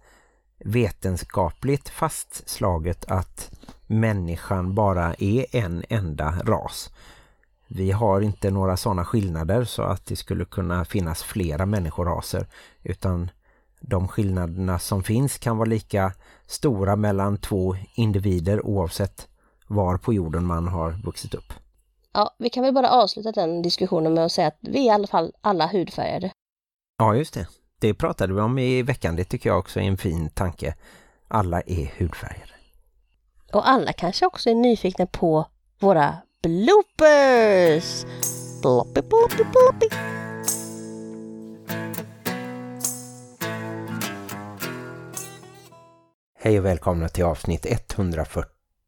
vetenskapligt 0.59 1.89
fastslaget 1.89 3.05
att 3.09 3.51
människan 3.87 4.75
bara 4.75 5.15
är 5.15 5.47
en 5.57 5.85
enda 5.89 6.35
ras. 6.45 6.91
Vi 7.69 7.91
har 7.91 8.21
inte 8.21 8.51
några 8.51 8.77
sådana 8.77 9.05
skillnader 9.05 9.65
så 9.65 9.83
att 9.83 10.07
det 10.07 10.17
skulle 10.17 10.45
kunna 10.45 10.85
finnas 10.85 11.23
flera 11.23 11.67
människoraser 11.67 12.47
utan 12.83 13.31
de 13.81 14.09
skillnaderna 14.09 14.79
som 14.79 15.03
finns 15.03 15.39
kan 15.39 15.57
vara 15.57 15.69
lika 15.69 16.13
stora 16.47 16.97
mellan 16.97 17.37
två 17.37 17.77
individer 17.95 18.67
oavsett 18.67 19.29
var 19.67 19.97
på 19.97 20.13
jorden 20.13 20.47
man 20.47 20.69
har 20.69 20.91
vuxit 21.05 21.35
upp. 21.35 21.53
Ja, 22.13 22.35
vi 22.39 22.51
kan 22.51 22.63
väl 22.63 22.75
bara 22.75 22.91
avsluta 22.91 23.33
den 23.33 23.63
diskussionen 23.63 24.15
med 24.15 24.25
att 24.25 24.33
säga 24.33 24.49
att 24.49 24.59
vi 24.61 24.79
är 24.79 24.85
i 24.85 24.91
alla 24.91 25.07
fall 25.07 25.33
alla 25.41 25.67
hudfärgade. 25.67 26.31
Ja, 26.99 27.15
just 27.15 27.35
det. 27.35 27.47
Det 27.81 27.95
pratade 27.95 28.35
vi 28.35 28.41
om 28.41 28.59
i 28.59 28.83
veckan. 28.83 29.17
Det 29.17 29.25
tycker 29.25 29.51
jag 29.51 29.59
också 29.59 29.81
är 29.81 29.85
en 29.85 29.97
fin 29.97 30.31
tanke. 30.31 30.75
Alla 31.29 31.61
är 31.61 31.93
hudfärgade. 31.99 32.53
Och 33.53 33.69
alla 33.69 33.93
kanske 33.93 34.27
också 34.27 34.51
är 34.51 34.55
nyfikna 34.55 35.07
på 35.07 35.47
våra 35.79 36.17
bloopers! 36.43 38.05
Ploppy, 38.63 39.03
ploppy, 39.03 39.45
ploppy. 39.45 39.89
Hej 46.39 46.59
och 46.59 46.65
välkomna 46.65 47.09
till 47.09 47.25
avsnitt 47.25 47.67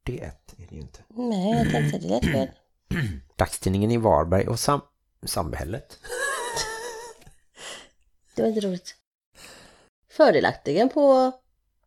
141 0.09 0.55
är 0.59 0.67
det 0.69 0.75
ju 0.75 0.81
inte. 0.81 1.01
Nej, 1.09 1.51
jag 1.51 1.71
tänkte 1.71 1.97
att 1.97 2.03
det 2.03 2.09
lät 2.09 2.25
fel. 2.25 2.49
Dagstidningen 3.37 3.91
i 3.91 3.97
Varberg 3.97 4.49
och 4.49 4.61
sam 4.61 4.81
samhället. 5.23 5.99
Det 8.35 8.43
var 8.43 8.49
inte 8.49 8.61
roligt. 8.61 8.95
Fördelaktigen 10.11 10.89
på... 10.89 11.33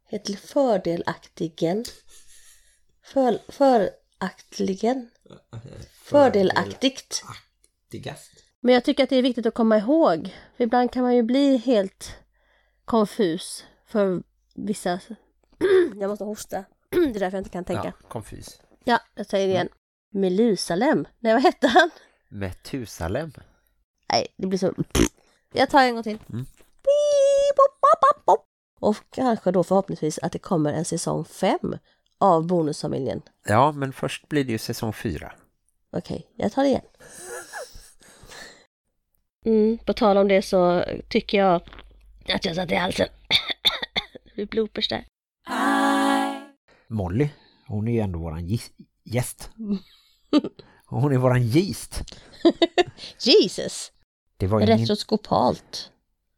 Heter 0.07 0.33
fördelaktigen? 0.33 1.85
För, 3.03 3.39
föraktligen? 3.47 5.09
Fördelaktigt. 5.91 7.23
Digast. 7.91 8.31
Men 8.59 8.73
jag 8.73 8.83
tycker 8.83 9.03
att 9.03 9.09
det 9.09 9.15
är 9.15 9.21
viktigt 9.21 9.45
att 9.45 9.53
komma 9.53 9.77
ihåg. 9.77 10.35
För 10.57 10.63
ibland 10.63 10.91
kan 10.91 11.03
man 11.03 11.15
ju 11.15 11.23
bli 11.23 11.57
helt 11.57 12.15
konfus 12.85 13.65
för 13.85 14.23
vissa... 14.55 14.99
jag 15.99 16.09
måste 16.09 16.23
hosta. 16.23 16.65
Det 16.91 16.97
är 16.97 17.19
därför 17.19 17.37
jag 17.37 17.41
inte 17.41 17.49
kan 17.49 17.65
tänka. 17.65 17.93
Ja, 17.99 18.07
konfys. 18.07 18.61
Ja, 18.83 18.99
jag 19.15 19.25
säger 19.25 19.47
det 19.47 19.53
igen. 19.53 19.69
Melusalem. 20.13 21.07
Nej, 21.19 21.33
vad 21.33 21.43
hette 21.43 21.67
han? 21.67 21.89
Metusalem. 22.29 23.31
Nej, 24.11 24.27
det 24.37 24.47
blir 24.47 24.59
så... 24.59 24.73
Jag 25.53 25.69
tar 25.69 25.83
en 25.83 25.93
gång 25.93 26.03
till. 26.03 26.19
Mm. 26.29 26.45
Och 28.81 28.97
kanske 29.09 29.51
då 29.51 29.63
förhoppningsvis 29.63 30.19
att 30.19 30.31
det 30.31 30.39
kommer 30.39 30.73
en 30.73 30.85
säsong 30.85 31.25
fem 31.25 31.77
av 32.17 32.47
Bonusfamiljen. 32.47 33.21
Ja, 33.45 33.71
men 33.71 33.93
först 33.93 34.29
blir 34.29 34.43
det 34.43 34.51
ju 34.51 34.57
säsong 34.57 34.93
fyra. 34.93 35.33
Okej, 35.91 36.27
jag 36.35 36.51
tar 36.51 36.63
det 36.63 36.69
igen. 36.69 36.81
Mm, 39.45 39.77
på 39.77 39.93
tal 39.93 40.17
om 40.17 40.27
det 40.27 40.41
så 40.41 40.85
tycker 41.09 41.37
jag 41.37 41.55
att 42.33 42.45
jag 42.45 42.55
satt 42.55 42.71
i 42.71 42.75
halsen. 42.75 43.07
det 44.23 44.33
blir 44.35 44.45
bloopers 44.45 44.89
där. 44.89 45.05
Molly, 46.91 47.29
hon 47.67 47.87
är 47.87 47.91
ju 47.91 47.99
ändå 47.99 48.19
våran 48.19 48.47
gäst. 49.03 49.49
Hon 50.85 51.13
är 51.13 51.17
våran 51.17 51.43
gist. 51.43 52.01
Jesus! 53.19 53.91
Det 54.37 54.47
var 54.47 54.61
Retroskopalt. 54.61 55.91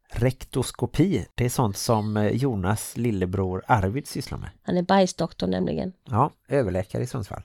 rektoskopi. 0.09 1.25
Det 1.35 1.45
är 1.45 1.49
sånt 1.49 1.77
som 1.77 2.17
eh, 2.17 2.27
Jonas 2.27 2.97
lillebror 2.97 3.63
Arvid 3.67 4.07
sysslar 4.07 4.37
med. 4.37 4.49
Han 4.63 4.77
är 4.77 4.81
bajsdoktor 4.81 5.47
nämligen. 5.47 5.93
Ja, 6.05 6.31
överläkare 6.47 7.03
i 7.03 7.07
Sundsvall. 7.07 7.43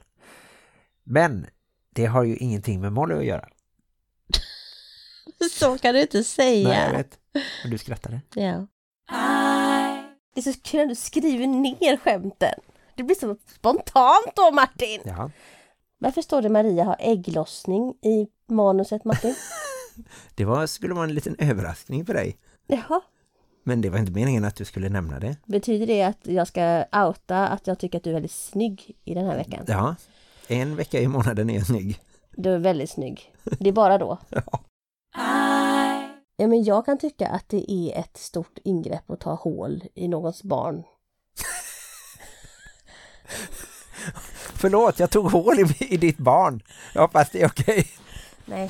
Men 1.03 1.47
det 1.95 2.05
har 2.05 2.23
ju 2.23 2.35
ingenting 2.37 2.81
med 2.81 2.93
Molly 2.93 3.15
att 3.15 3.25
göra. 3.25 3.47
Så 5.51 5.77
kan 5.77 5.93
du 5.93 6.01
inte 6.01 6.23
säga. 6.23 6.69
Nej, 6.69 6.83
jag 6.85 6.97
vet. 6.97 7.19
Men 7.63 7.71
du 7.71 7.77
skrattade. 7.77 8.21
Ja. 8.35 8.67
Det 10.33 10.39
är 10.39 10.53
så 10.53 10.59
kul 10.63 10.79
när 10.79 10.87
du 10.87 10.95
skriver 10.95 11.47
ner 11.47 11.97
skämten. 11.97 12.59
Det 12.99 13.03
blir 13.03 13.15
så 13.15 13.35
spontant 13.55 14.35
då 14.35 14.51
Martin. 14.51 15.01
Ja, 15.03 15.31
Varför 15.97 16.21
står 16.21 16.41
det 16.41 16.49
Maria 16.49 16.83
har 16.83 16.95
ägglossning 16.99 17.89
i 17.89 18.27
manuset 18.47 19.05
Martin? 19.05 19.35
det 20.35 20.45
var, 20.45 20.67
skulle 20.67 20.93
vara 20.93 21.03
en 21.03 21.13
liten 21.13 21.35
överraskning 21.39 22.05
för 22.05 22.13
dig. 22.13 22.37
Jaha. 22.67 23.01
Men 23.63 23.81
det 23.81 23.89
var 23.89 23.99
inte 23.99 24.11
meningen 24.11 24.45
att 24.45 24.55
du 24.55 24.65
skulle 24.65 24.89
nämna 24.89 25.19
det. 25.19 25.37
Betyder 25.45 25.87
det 25.87 26.03
att 26.03 26.19
jag 26.21 26.47
ska 26.47 26.83
outa 27.05 27.47
att 27.47 27.67
jag 27.67 27.79
tycker 27.79 27.97
att 27.97 28.03
du 28.03 28.09
är 28.09 28.13
väldigt 28.13 28.31
snygg 28.31 28.97
i 29.05 29.13
den 29.13 29.25
här 29.25 29.37
veckan? 29.37 29.63
Ja, 29.67 29.95
en 30.47 30.75
vecka 30.75 31.01
i 31.01 31.07
månaden 31.07 31.49
är 31.49 31.61
snygg. 31.61 31.99
Du 32.31 32.49
är 32.53 32.59
väldigt 32.59 32.89
snygg. 32.89 33.33
Det 33.43 33.69
är 33.69 33.73
bara 33.73 33.97
då. 33.97 34.17
Ja. 34.29 34.59
Ja, 36.37 36.47
men 36.47 36.63
jag 36.63 36.85
kan 36.85 36.97
tycka 36.97 37.27
att 37.27 37.49
det 37.49 37.71
är 37.71 37.99
ett 37.99 38.17
stort 38.17 38.57
ingrepp 38.63 39.09
att 39.11 39.19
ta 39.19 39.33
hål 39.33 39.83
i 39.95 40.07
någons 40.07 40.43
barn. 40.43 40.83
Förlåt, 44.59 44.99
jag 44.99 45.09
tog 45.09 45.31
hål 45.31 45.59
i, 45.59 45.75
i 45.79 45.97
ditt 45.97 46.17
barn. 46.17 46.63
Jag 46.93 47.01
hoppas 47.01 47.29
det 47.29 47.41
är 47.41 47.47
okej. 47.47 47.87
Nej. 48.45 48.69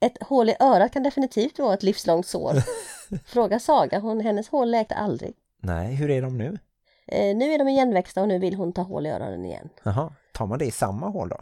Ett 0.00 0.22
hål 0.22 0.48
i 0.48 0.56
örat 0.60 0.92
kan 0.92 1.02
definitivt 1.02 1.58
vara 1.58 1.74
ett 1.74 1.82
livslångt 1.82 2.26
sår. 2.26 2.54
Fråga 3.26 3.60
Saga, 3.60 3.98
hon, 3.98 4.20
hennes 4.20 4.48
hål 4.48 4.70
läkte 4.70 4.94
aldrig. 4.94 5.34
Nej, 5.62 5.94
hur 5.94 6.10
är 6.10 6.22
de 6.22 6.38
nu? 6.38 6.58
Eh, 7.06 7.36
nu 7.36 7.52
är 7.52 7.58
de 7.58 7.68
igenväxta 7.68 8.22
och 8.22 8.28
nu 8.28 8.38
vill 8.38 8.54
hon 8.54 8.72
ta 8.72 8.82
hål 8.82 9.06
i 9.06 9.10
öronen 9.10 9.44
igen. 9.44 9.68
Jaha, 9.82 10.12
tar 10.32 10.46
man 10.46 10.58
det 10.58 10.64
i 10.64 10.70
samma 10.70 11.08
hål 11.08 11.28
då? 11.28 11.38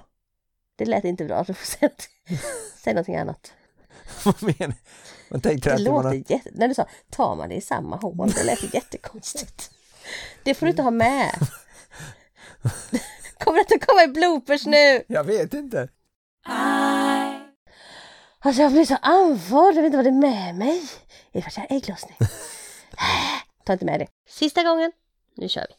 Det 0.77 0.85
lät 0.85 1.05
inte 1.05 1.25
bra, 1.25 1.43
du 1.43 1.55
får 1.55 1.67
säga, 1.67 1.91
säga 2.77 2.95
någonting 2.95 3.17
annat. 3.17 3.53
Vad 4.25 4.43
menar 4.43 4.75
Man 5.29 5.41
tänkte 5.41 5.69
Det 5.69 5.75
att 5.75 5.81
låter 5.81 6.09
något... 6.11 6.31
jätte... 6.31 6.51
När 6.53 6.69
du 6.69 6.75
sa, 6.75 6.87
tar 7.11 7.37
man 7.37 7.49
det 7.49 7.55
i 7.55 7.61
samma 7.61 7.97
hål? 7.97 8.31
Det 8.31 8.45
lät 8.45 8.75
jättekonstigt. 8.75 9.71
Det 10.43 10.55
får 10.55 10.67
du 10.67 10.71
inte 10.71 10.83
ha 10.83 10.91
med. 10.91 11.35
Kommer 13.39 13.59
det 13.59 13.75
inte 13.75 13.87
komma 13.87 14.05
i 14.05 14.09
bloopers 14.09 14.67
nu? 14.67 15.03
Jag 15.07 15.25
vet 15.25 15.55
inte. 15.55 15.89
Alltså 18.39 18.63
jag 18.63 18.73
blir 18.73 18.85
så 18.85 18.97
andfådd, 19.03 19.75
jag 19.75 19.83
vet 19.83 19.85
inte 19.85 19.97
vad 19.97 20.07
det 20.07 20.11
är 20.11 20.13
med 20.13 20.55
mig. 20.55 20.83
Är 21.33 21.41
det 21.41 21.43
för 21.43 21.49
att 21.49 21.57
jag 21.57 21.63
har 21.69 21.77
ägglossning? 21.77 22.17
Ta 23.65 23.73
inte 23.73 23.85
med 23.85 24.01
det. 24.01 24.07
Sista 24.29 24.63
gången. 24.63 24.93
Nu 25.37 25.49
kör 25.49 25.67
vi. 25.69 25.75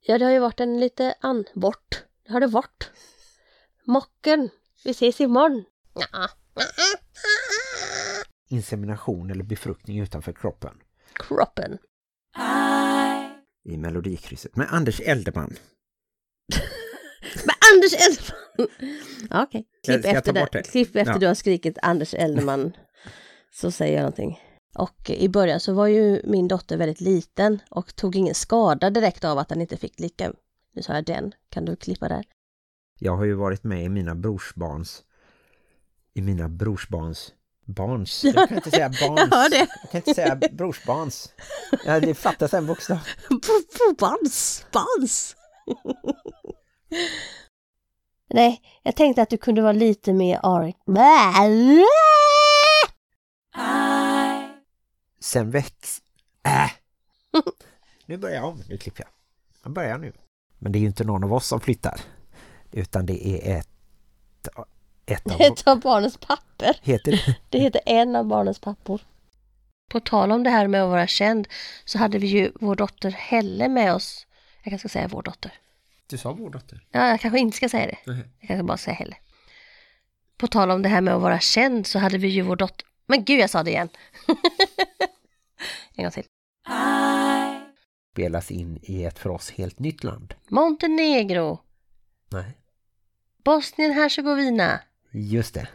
Ja, 0.00 0.18
det 0.18 0.24
har 0.24 0.32
ju 0.32 0.38
varit 0.38 0.60
en 0.60 0.80
lite 0.80 1.14
anbort. 1.20 2.04
Det 2.26 2.32
har 2.32 2.40
det 2.40 2.46
varit. 2.46 2.90
Mocken. 3.84 4.50
Vi 4.84 4.90
ses 4.90 5.20
imorgon. 5.20 5.64
Ja. 5.94 6.28
Insemination 8.48 9.30
eller 9.30 9.44
befruktning 9.44 10.00
utanför 10.00 10.32
kroppen. 10.32 10.78
Kroppen. 11.12 11.78
I 13.64 13.76
melodikrysset 13.76 14.56
med 14.56 14.66
Anders 14.70 15.00
Eldeman. 15.00 15.56
Men 17.46 17.54
Anders 17.72 17.92
Eldeman! 17.94 18.68
Okej, 19.44 19.66
klipp 19.84 20.04
jag 20.04 20.12
ta 20.12 20.18
efter, 20.18 20.48
det. 20.52 20.62
klipp 20.62 20.96
efter 20.96 21.12
Ja. 21.12 21.18
du 21.18 21.26
har 21.26 21.34
skrikit 21.34 21.78
Anders 21.82 22.14
Eldeman 22.14 22.72
så 23.54 23.70
säger 23.70 23.92
jag 23.94 24.00
någonting. 24.00 24.40
Och 24.74 25.10
i 25.10 25.28
början 25.28 25.60
så 25.60 25.72
var 25.72 25.86
ju 25.86 26.22
min 26.24 26.48
dotter 26.48 26.76
väldigt 26.76 27.00
liten 27.00 27.58
och 27.70 27.96
tog 27.96 28.16
ingen 28.16 28.34
skada 28.34 28.90
direkt 28.90 29.24
av 29.24 29.38
att 29.38 29.50
han 29.50 29.60
inte 29.60 29.76
fick 29.76 30.00
lika... 30.00 30.32
Nu 30.74 30.82
sa 30.82 30.94
jag 30.94 31.04
den, 31.04 31.32
kan 31.48 31.64
du 31.64 31.76
klippa 31.76 32.08
där? 32.08 32.24
Jag 32.98 33.16
har 33.16 33.24
ju 33.24 33.34
varit 33.34 33.64
med 33.64 33.84
i 33.84 33.88
mina 33.88 34.14
brorsbarns 34.14 35.02
i 36.14 36.22
mina 36.22 36.48
brorsbarns 36.48 37.32
barns. 37.66 38.24
Jag 38.24 38.48
kan 38.48 38.56
inte 38.56 38.70
säga 38.70 38.88
barns. 39.00 39.28
Jag 39.30 39.50
det. 39.50 39.56
Jag 39.82 39.90
kan 39.90 39.98
inte 39.98 40.14
säga 40.14 40.40
brorsbarns. 40.52 41.32
Ja, 41.84 42.00
det 42.00 42.14
fattas 42.14 42.54
en 42.54 42.66
bokstav. 42.66 42.98
Bans, 43.98 44.66
bans. 44.72 45.36
Nej, 48.34 48.62
jag 48.82 48.96
tänkte 48.96 49.22
att 49.22 49.30
du 49.30 49.36
kunde 49.36 49.62
vara 49.62 49.72
lite 49.72 50.12
mer 50.12 50.40
arg. 50.42 50.74
Sen 55.20 55.50
väx... 55.50 56.02
Äh. 56.44 56.70
Nu 58.06 58.16
börjar 58.16 58.36
jag 58.36 58.44
om. 58.44 58.62
Nu 58.68 58.76
klipper 58.76 59.02
jag. 59.02 59.10
Jag 59.62 59.72
börjar 59.72 59.98
nu. 59.98 60.12
Men 60.58 60.72
det 60.72 60.78
är 60.78 60.80
ju 60.80 60.86
inte 60.86 61.04
någon 61.04 61.24
av 61.24 61.32
oss 61.32 61.46
som 61.46 61.60
flyttar. 61.60 62.00
Utan 62.72 63.06
det 63.06 63.26
är 63.26 63.58
ett... 63.58 63.68
Ett 65.06 65.30
av... 65.30 65.40
Ett 65.40 65.66
av 65.66 65.80
barnens 65.80 66.16
papper. 66.16 66.76
Heter 66.82 67.12
det? 67.12 67.36
Det 67.50 67.58
heter 67.58 67.80
en 67.86 68.16
av 68.16 68.24
barnens 68.24 68.58
pappor. 68.58 69.00
På 69.90 70.00
tal 70.00 70.32
om 70.32 70.42
det 70.42 70.50
här 70.50 70.66
med 70.66 70.82
att 70.82 70.90
vara 70.90 71.06
känd 71.06 71.48
så 71.84 71.98
hade 71.98 72.18
vi 72.18 72.26
ju 72.26 72.52
vår 72.60 72.74
dotter 72.76 73.10
Helle 73.10 73.68
med 73.68 73.94
oss. 73.94 74.26
Jag 74.62 74.70
kanske 74.70 74.88
ska 74.88 74.98
säga 74.98 75.08
vår 75.08 75.22
dotter. 75.22 75.52
Du 76.06 76.18
sa 76.18 76.32
vår 76.32 76.50
dotter. 76.50 76.84
Ja, 76.90 77.08
jag 77.08 77.20
kanske 77.20 77.38
inte 77.38 77.56
ska 77.56 77.68
säga 77.68 77.86
det. 77.86 77.98
Nej. 78.06 78.24
Jag 78.40 78.48
kanske 78.48 78.64
bara 78.64 78.76
säga 78.76 78.94
Helle. 78.94 79.16
På 80.36 80.46
tal 80.46 80.70
om 80.70 80.82
det 80.82 80.88
här 80.88 81.00
med 81.00 81.14
att 81.14 81.22
vara 81.22 81.40
känd 81.40 81.86
så 81.86 81.98
hade 81.98 82.18
vi 82.18 82.28
ju 82.28 82.42
vår 82.42 82.56
dotter... 82.56 82.86
Men 83.06 83.24
gud, 83.24 83.40
jag 83.40 83.50
sa 83.50 83.62
det 83.62 83.70
igen. 83.70 83.88
en 85.94 86.04
gång 86.04 86.10
till. 86.10 86.24
Spelas 88.12 88.50
in 88.50 88.78
i 88.82 89.04
ett 89.04 89.18
för 89.18 89.30
oss 89.30 89.50
helt 89.50 89.78
nytt 89.78 90.04
land. 90.04 90.34
Montenegro. 90.48 91.58
Nej. 92.30 92.58
Bosnien-Hercegovina. 93.44 94.78
Just 95.10 95.54
det. 95.54 95.68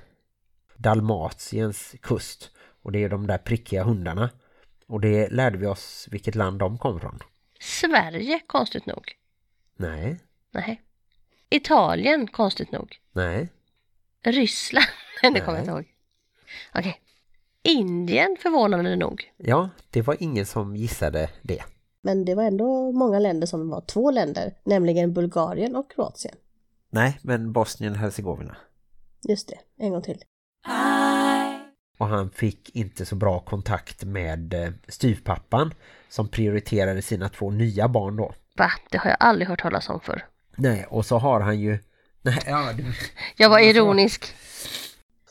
Dalmatiens 0.76 1.96
kust. 2.02 2.52
Och 2.82 2.92
det 2.92 3.04
är 3.04 3.10
de 3.10 3.28
där 3.28 3.38
prickiga 3.38 3.84
hundarna. 3.84 4.30
Och 4.88 5.02
det 5.02 5.30
lärde 5.30 5.58
vi 5.58 5.66
oss 5.66 6.08
vilket 6.12 6.36
land 6.36 6.60
de 6.60 6.78
kom 6.78 7.00
från. 7.00 7.20
Sverige, 7.60 8.40
konstigt 8.48 8.86
nog. 8.86 9.12
Nej. 9.76 10.20
Nej. 10.52 10.82
Italien, 11.50 12.28
konstigt 12.28 12.72
nog. 12.72 12.98
Nej. 13.12 13.50
Ryssland, 14.24 14.86
det 15.22 15.40
kommer 15.40 15.58
jag 15.58 15.64
inte 15.64 15.72
Nej. 15.74 15.82
ihåg. 15.82 15.86
Okej. 16.76 17.02
Indien, 17.64 18.38
förvånande 18.40 18.96
nog. 18.96 19.34
Ja, 19.38 19.70
det 19.90 20.02
var 20.02 20.18
ingen 20.20 20.46
som 20.46 20.76
gissade 20.76 21.30
det. 21.42 21.64
Men 22.02 22.26
det 22.26 22.36
var 22.36 22.44
ändå 22.44 22.92
många 22.92 23.20
länder 23.20 23.48
som 23.48 23.70
var 23.70 23.82
två 23.82 24.12
länder, 24.12 24.54
nämligen 24.64 25.14
Bulgarien 25.14 25.76
och 25.76 25.92
Kroatien. 25.92 26.36
Nej, 26.90 27.20
men 27.22 27.52
Bosnien-Hercegovina. 27.54 28.56
Just 29.30 29.48
det, 29.48 29.60
en 29.78 29.92
gång 29.92 30.02
till. 30.02 30.24
Och 31.98 32.08
han 32.08 32.30
fick 32.30 32.76
inte 32.76 33.06
så 33.06 33.16
bra 33.16 33.40
kontakt 33.40 34.04
med 34.04 34.54
eh, 34.54 34.72
styvpappan 34.88 35.74
som 36.10 36.28
prioriterade 36.28 37.02
sina 37.02 37.30
två 37.30 37.52
nya 37.52 37.88
barn 37.88 38.16
då. 38.16 38.34
Va? 38.58 38.72
Det 38.92 38.98
har 38.98 39.10
jag 39.10 39.18
aldrig 39.20 39.48
hört 39.48 39.62
talas 39.62 39.90
om 39.90 40.00
för. 40.00 40.26
Nej, 40.56 40.86
och 40.90 41.06
så 41.06 41.18
har 41.18 41.40
han 41.40 41.60
ju... 41.60 41.80
Nej, 42.22 42.40
ja, 42.46 42.74
du... 42.74 42.94
Jag 43.38 43.50
var 43.50 43.60
ironisk. 43.60 44.36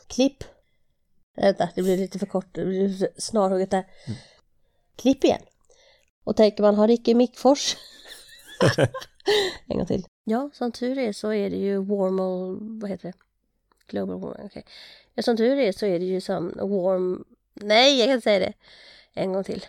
Klipp. 0.07 0.43
Vänta, 1.35 1.69
det 1.75 1.81
blir 1.81 1.97
lite 1.97 2.19
för 2.19 2.25
kort. 2.25 2.47
Det 2.51 2.65
blir 2.65 3.09
snarhugget 3.17 3.71
där. 3.71 3.85
Klipp 4.95 5.23
igen. 5.23 5.41
Och 6.23 6.35
tänker 6.35 6.63
man, 6.63 6.75
har 6.75 6.87
Ricky 6.87 7.13
Mickfors? 7.13 7.75
en 9.67 9.77
gång 9.77 9.85
till. 9.85 10.05
Ja, 10.23 10.49
som 10.53 10.71
tur 10.71 10.97
är 10.97 11.13
så 11.13 11.33
är 11.33 11.49
det 11.49 11.55
ju 11.55 11.77
warmal, 11.77 12.57
vad 12.81 12.89
heter 12.89 13.07
det? 13.07 13.13
Global 13.87 14.19
warming, 14.19 14.45
okej. 14.45 14.65
Ja, 15.13 15.23
som 15.23 15.37
tur 15.37 15.57
är 15.57 15.71
så 15.71 15.85
är 15.85 15.99
det 15.99 16.05
ju 16.05 16.21
som 16.21 16.47
warm... 16.47 17.23
Nej, 17.53 17.99
jag 17.99 18.07
kan 18.07 18.15
inte 18.15 18.23
säga 18.23 18.39
det. 18.39 18.53
En 19.13 19.33
gång 19.33 19.43
till. 19.43 19.65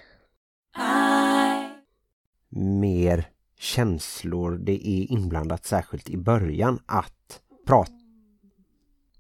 mer 2.51 3.31
känslor 3.59 4.59
det 4.59 4.89
är 4.89 5.13
inblandat 5.13 5.67
särskilt 5.67 6.11
i 6.11 6.17
början 6.17 6.83
att 6.87 7.41
prata. 7.67 7.93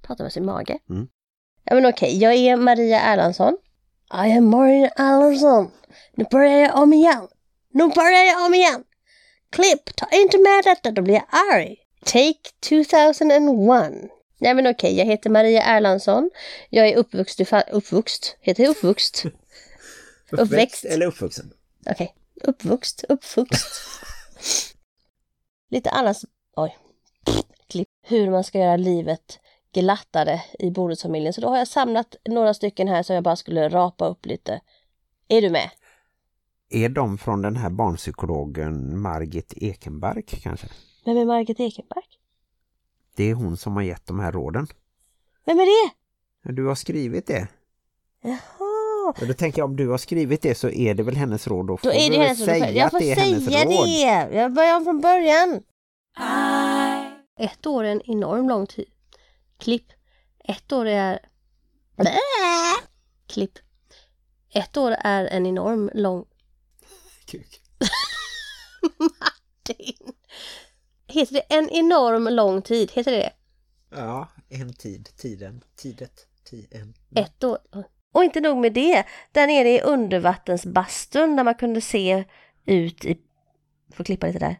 Prata 0.03 0.23
med 0.23 0.33
sin 0.33 0.45
mage. 0.45 0.79
Mm. 0.91 1.09
Ja 1.65 1.75
men 1.75 1.87
okej, 1.87 2.19
jag 2.19 2.35
är 2.35 2.57
Maria 2.57 3.01
Erlandsson. 3.01 3.57
I 4.13 4.33
am 4.33 4.51
Maria 4.51 4.89
Erlandsson. 4.89 5.71
Nu 6.15 6.25
börjar 6.31 6.59
jag 6.59 6.83
om 6.83 6.93
igen. 6.93 7.29
Nu 7.71 7.89
börjar 7.89 8.25
jag 8.25 8.47
om 8.47 8.55
igen. 8.55 8.85
Klipp, 9.51 9.97
ta 9.97 10.07
inte 10.13 10.39
med 10.39 10.65
detta, 10.65 10.91
då 10.91 11.03
blir 11.03 11.15
jag 11.15 11.25
arg. 11.55 11.77
Take 12.05 12.51
2001. 12.69 14.18
Nej 14.39 14.55
men 14.55 14.67
okej, 14.67 14.99
jag 14.99 15.05
heter 15.07 15.31
Maria 15.31 15.63
Erlandsson. 15.63 16.31
Jag 16.71 16.89
är 16.89 16.97
fa- 16.97 17.71
uppvuxen, 17.71 18.37
heter 18.41 18.63
det 18.63 18.69
uppvuxt? 18.71 19.25
Uppväxt. 20.31 20.85
eller 20.85 21.07
uppvuxen? 21.07 21.53
Okej, 21.91 22.15
uppvuxt, 22.45 23.05
uppvuxt. 23.09 23.67
Lite 25.71 25.91
annars, 25.91 26.17
oj, 26.57 26.77
klipp, 27.69 27.89
hur 28.03 28.31
man 28.31 28.45
ska 28.45 28.59
göra 28.59 28.77
livet 28.77 29.39
glattare 29.73 30.41
i 30.59 30.71
bonusfamiljen. 30.71 31.33
Så 31.33 31.41
då 31.41 31.49
har 31.49 31.59
jag 31.59 31.69
samlat 31.69 32.17
några 32.29 32.55
stycken 32.55 32.89
här 32.89 33.03
som 33.03 33.15
jag 33.15 33.25
bara 33.25 33.37
skulle 33.37 33.69
rapa 33.69 34.09
upp 34.09 34.27
lite. 34.27 34.61
Är 35.29 35.43
du 35.43 35.51
med? 35.51 35.71
Är 36.71 36.89
de 36.89 37.19
från 37.19 37.43
den 37.43 37.57
här 37.57 37.71
barnpsykologen 37.71 38.99
Margit 39.01 39.53
Ekenberg 39.57 40.23
kanske? 40.23 40.67
Vem 41.05 41.17
är 41.17 41.25
Margit 41.25 41.61
Ekenberg? 41.61 42.05
Det 43.19 43.25
är 43.31 43.35
hon 43.35 43.57
som 43.57 43.77
har 43.77 43.83
gett 43.83 44.07
de 44.07 44.19
här 44.21 44.33
råden. 44.33 44.67
Vem 45.45 45.59
är 45.61 45.67
det? 45.67 45.93
Du 46.53 46.67
har 46.67 46.75
skrivit 46.75 47.27
det. 47.27 47.49
Jaha, 48.23 49.15
Och 49.21 49.27
då 49.27 49.35
tänker 49.35 49.59
jag 49.59 49.71
om 49.71 49.77
du 49.77 49.89
har 49.89 49.99
skrivit 49.99 50.43
det 50.43 50.55
så 50.55 50.69
är 50.69 50.95
det 50.95 51.03
väl 51.03 51.17
hennes 51.17 51.47
råd. 51.47 51.67
Då 51.67 51.77
får 51.77 51.89
då 51.89 51.95
är 51.95 52.11
det 52.11 52.17
hennes 52.19 52.39
råd. 52.39 52.49
säga 52.49 52.71
Jag 52.71 52.87
att 52.87 52.91
får 52.91 52.99
det 52.99 53.15
säga 53.15 53.65
råd. 53.65 53.87
det! 53.87 54.37
Jag 54.37 54.53
börjar 54.53 54.77
om 54.77 54.85
från 54.85 55.01
början. 55.01 55.63
Ett 57.39 57.67
år 57.67 57.85
är 57.85 57.89
en 57.93 58.03
enorm 58.11 58.49
lång 58.49 58.67
tid. 58.67 58.89
Klipp. 59.59 59.93
Ett 60.45 60.73
år 60.73 60.87
är... 60.87 61.19
Klipp. 63.27 63.59
Ett 64.51 64.77
år 64.77 64.91
är 65.01 65.25
en 65.27 65.47
enorm 65.47 65.91
lång... 65.95 66.25
Kuk. 67.27 67.61
Martin! 68.99 70.13
Heter 71.09 71.35
det 71.35 71.55
en 71.55 71.71
enorm 71.71 72.25
lång 72.25 72.63
tid? 72.63 72.91
Heter 72.95 73.11
det 73.11 73.19
det? 73.19 73.33
Ja, 73.91 74.29
en 74.49 74.73
tid, 74.73 75.09
tiden, 75.17 75.65
tidet, 75.77 76.27
tiden. 76.45 76.95
Ett 77.17 77.45
år. 77.45 77.59
Och 78.13 78.25
inte 78.25 78.41
nog 78.41 78.57
med 78.57 78.73
det. 78.73 79.05
Där 79.33 79.47
nere 79.47 79.69
i 79.69 79.81
undervattensbastun 79.81 81.37
där 81.37 81.45
man 81.45 81.55
kunde 81.55 81.81
se 81.81 82.25
ut 82.65 83.05
i... 83.05 83.19
Får 83.95 84.05
klippa 84.05 84.27
lite 84.27 84.39
där. 84.39 84.57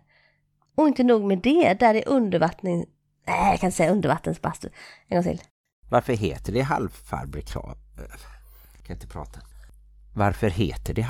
Och 0.77 0.89
inte 0.89 1.03
nog 1.03 1.25
med 1.25 1.39
det. 1.39 1.75
Där 1.75 1.95
är 1.95 2.09
undervattning... 2.09 2.87
Nej, 3.27 3.51
jag 3.51 3.61
kan 3.61 3.67
inte 3.67 3.77
säga 3.77 3.93
undervattensbastun. 3.93 4.71
En 5.09 5.17
gång 5.17 5.25
till. 5.25 5.43
Varför 5.91 6.13
heter 6.13 6.53
det 6.53 6.63
halvfarbrikrat? 6.63 7.79
kan 8.89 8.97
inte 8.97 9.07
prata. 9.07 9.41
Varför 10.15 10.51
heter 10.51 10.95
det 10.95 11.03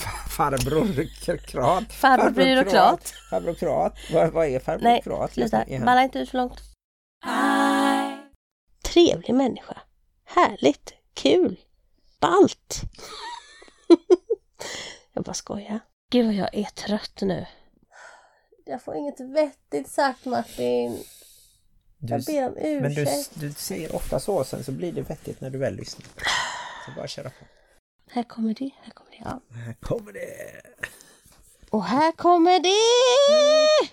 halvfar... 0.00 0.58
Farbrorkrat? 0.58 1.92
Farbror 1.92 2.30
byråkrat. 2.30 3.12
Farbrorkrat? 3.30 3.96
Vad, 4.12 4.32
vad 4.32 4.46
är 4.46 4.50
Nej, 4.50 4.60
farbrorkrat? 4.60 5.32
sluta. 5.32 5.64
Balla 5.84 6.02
inte 6.02 6.18
ut 6.18 6.30
för 6.30 6.38
långt. 6.38 6.60
Trevlig 8.84 9.34
människa. 9.34 9.78
Härligt. 10.24 10.94
Kul. 11.14 11.60
Ballt. 12.20 12.80
jag 15.12 15.24
bara 15.24 15.34
skojar. 15.34 15.80
Gud 16.10 16.26
vad 16.26 16.34
jag 16.34 16.54
är 16.54 16.64
trött 16.64 17.18
nu. 17.22 17.46
Jag 18.66 18.82
får 18.82 18.96
inget 18.96 19.20
vettigt 19.20 19.88
sagt 19.90 20.24
Martin. 20.24 21.02
Du, 21.98 22.14
Jag 22.14 22.24
ber 22.24 22.46
om 22.48 22.56
ursäkt. 22.56 22.82
men 22.82 23.40
du, 23.40 23.48
du 23.48 23.52
säger 23.52 23.94
ofta 23.96 24.20
så, 24.20 24.44
sen 24.44 24.64
så 24.64 24.72
blir 24.72 24.92
det 24.92 25.02
vettigt 25.02 25.40
när 25.40 25.50
du 25.50 25.58
väl 25.58 25.74
lyssnar. 25.76 26.06
Så 26.86 26.92
bara 26.96 27.08
köra 27.08 27.30
på. 27.30 27.44
Här 28.14 28.22
kommer 28.22 28.54
det, 28.54 28.70
här 28.82 28.92
kommer 28.92 29.10
det. 29.10 29.22
Ja. 29.24 29.40
Här 29.54 29.74
kommer 29.80 30.12
det! 30.12 30.62
Och 31.70 31.84
här 31.84 32.12
kommer 32.12 32.60
det! 32.60 33.88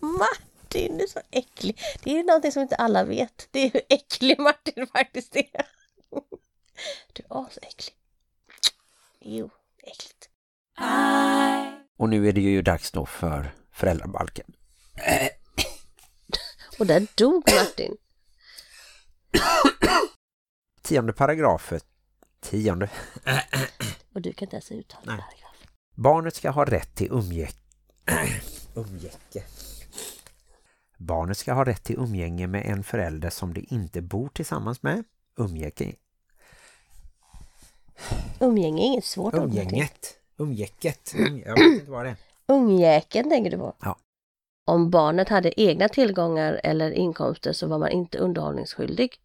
Martin, 0.00 0.98
du 0.98 1.04
är 1.04 1.08
så 1.08 1.20
äcklig. 1.30 1.80
Det 2.02 2.18
är 2.18 2.24
någonting 2.24 2.52
som 2.52 2.62
inte 2.62 2.76
alla 2.76 3.04
vet. 3.04 3.48
Det 3.50 3.60
är 3.60 3.70
hur 3.70 3.82
äcklig 3.88 4.38
Martin 4.38 4.86
faktiskt 4.92 5.36
är. 5.36 5.66
Du 7.12 7.22
är 7.22 7.46
så 7.50 7.60
äcklig. 7.62 7.94
Jo, 9.20 9.50
äckligt. 9.82 10.28
Och 11.96 12.08
nu 12.08 12.28
är 12.28 12.32
det 12.32 12.40
ju 12.40 12.62
dags 12.62 12.90
då 12.90 13.06
för 13.06 13.54
föräldrabalken. 13.72 14.46
Och 16.78 16.86
där 16.86 17.06
dog 17.14 17.52
Martin. 17.52 17.96
Tionde 20.86 21.12
paragrafen. 21.12 21.80
Tionde. 22.40 22.90
Och 24.14 24.20
du 24.20 24.32
kan 24.32 24.46
inte 24.46 24.56
ens 24.56 24.72
uttala 24.72 25.02
Nej. 25.04 25.16
paragrafen. 25.16 25.68
Barnet 25.94 26.34
ska 26.34 26.50
ha 26.50 26.64
rätt 26.64 26.94
till 26.94 27.12
umgänge. 27.12 27.48
umgänge. 28.74 29.46
Barnet 30.98 31.38
ska 31.38 31.52
ha 31.52 31.64
rätt 31.64 31.84
till 31.84 31.96
umgänge 31.96 32.46
med 32.46 32.66
en 32.66 32.84
förälder 32.84 33.30
som 33.30 33.54
det 33.54 33.60
inte 33.60 34.02
bor 34.02 34.28
tillsammans 34.28 34.82
med. 34.82 35.04
Umgänge. 35.36 35.94
Umgänge 38.40 38.82
är 38.82 38.86
inget 38.86 39.04
svårt. 39.04 39.34
Umgänget. 39.34 40.18
Umgäcket. 40.36 41.14
Um, 41.18 41.42
jag 41.46 41.54
vet 41.58 41.80
inte 41.80 41.90
vad 41.90 42.04
det 42.04 42.10
är. 42.10 42.16
Ungjäkeln 42.48 43.30
tänker 43.30 43.50
du 43.50 43.58
på? 43.58 43.74
Ja. 43.80 43.96
Om 44.66 44.90
barnet 44.90 45.28
hade 45.28 45.60
egna 45.60 45.88
tillgångar 45.88 46.60
eller 46.64 46.90
inkomster 46.90 47.52
så 47.52 47.66
var 47.66 47.78
man 47.78 47.90
inte 47.90 48.18
underhållningsskyldig. 48.18 49.20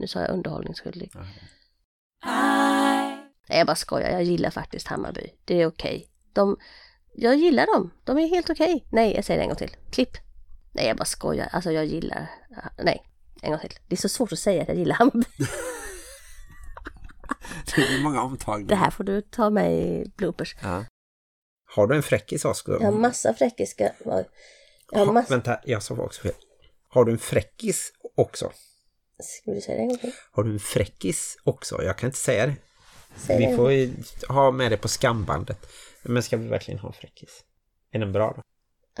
Nu 0.00 0.06
sa 0.06 0.20
jag 0.20 0.30
underhållningsskyldig. 0.30 1.12
Nej, 3.48 3.58
jag 3.58 3.66
bara 3.66 3.76
skojar. 3.76 4.10
Jag 4.10 4.22
gillar 4.22 4.50
faktiskt 4.50 4.86
Hammarby. 4.86 5.34
Det 5.44 5.62
är 5.62 5.66
okej. 5.66 6.08
De, 6.32 6.56
jag 7.14 7.36
gillar 7.36 7.66
dem. 7.66 7.90
De 8.04 8.18
är 8.18 8.28
helt 8.28 8.50
okej. 8.50 8.86
Nej, 8.92 9.14
jag 9.14 9.24
säger 9.24 9.38
det 9.38 9.44
en 9.44 9.48
gång 9.48 9.56
till. 9.56 9.76
Klipp. 9.90 10.16
Nej, 10.72 10.86
jag 10.86 10.96
bara 10.96 11.04
skojar. 11.04 11.48
Alltså 11.52 11.72
jag 11.72 11.84
gillar... 11.84 12.30
Nej, 12.78 13.02
en 13.42 13.50
gång 13.50 13.60
till. 13.60 13.74
Det 13.88 13.94
är 13.94 13.96
så 13.96 14.08
svårt 14.08 14.32
att 14.32 14.38
säga 14.38 14.62
att 14.62 14.68
jag 14.68 14.76
gillar 14.76 14.94
Hammarby. 14.94 15.26
Det 17.76 17.82
är 17.82 18.02
många 18.02 18.22
omtagningar. 18.22 18.68
Det 18.68 18.76
här 18.76 18.90
får 18.90 19.04
du 19.04 19.22
ta 19.22 19.50
med 19.50 19.72
i 19.72 20.12
bloopers. 20.16 20.56
Ja. 20.62 20.84
Har 21.74 21.86
du 21.86 21.96
en 21.96 22.02
fräckis, 22.02 22.44
Oskar? 22.44 22.72
Jag 22.72 22.80
har 22.80 22.92
massa 22.92 23.34
fräckiska... 23.34 23.92
Jag 24.04 24.12
har 24.12 25.06
Ha, 25.06 25.12
massa... 25.12 25.34
Vänta, 25.34 25.60
jag 25.64 25.82
sa 25.82 25.94
också 25.94 26.22
fel. 26.22 26.34
Har 26.88 27.04
du 27.04 27.12
en 27.12 27.18
fräckis 27.18 27.92
också? 28.16 28.52
Ska 29.24 29.50
du 29.50 29.60
säga 29.60 29.76
det 29.76 29.82
en 29.82 29.88
gång? 29.88 30.12
Har 30.32 30.44
du 30.44 30.50
en 30.50 30.60
fräckis 30.60 31.36
också? 31.44 31.82
Jag 31.82 31.98
kan 31.98 32.08
inte 32.08 32.18
säga 32.18 32.46
det. 32.46 32.54
Säg 33.16 33.38
det 33.38 33.46
Vi 33.46 33.46
gång 33.46 33.56
får 33.56 33.72
ju 33.72 33.94
ha 34.28 34.50
med 34.50 34.72
det 34.72 34.76
på 34.76 34.88
skambandet. 34.88 35.66
Men 36.02 36.22
ska 36.22 36.36
vi 36.36 36.48
verkligen 36.48 36.80
ha 36.80 36.88
en 36.88 36.94
fräckis? 36.94 37.44
Är 37.90 37.98
den 37.98 38.12
bra 38.12 38.34
då? 38.36 38.42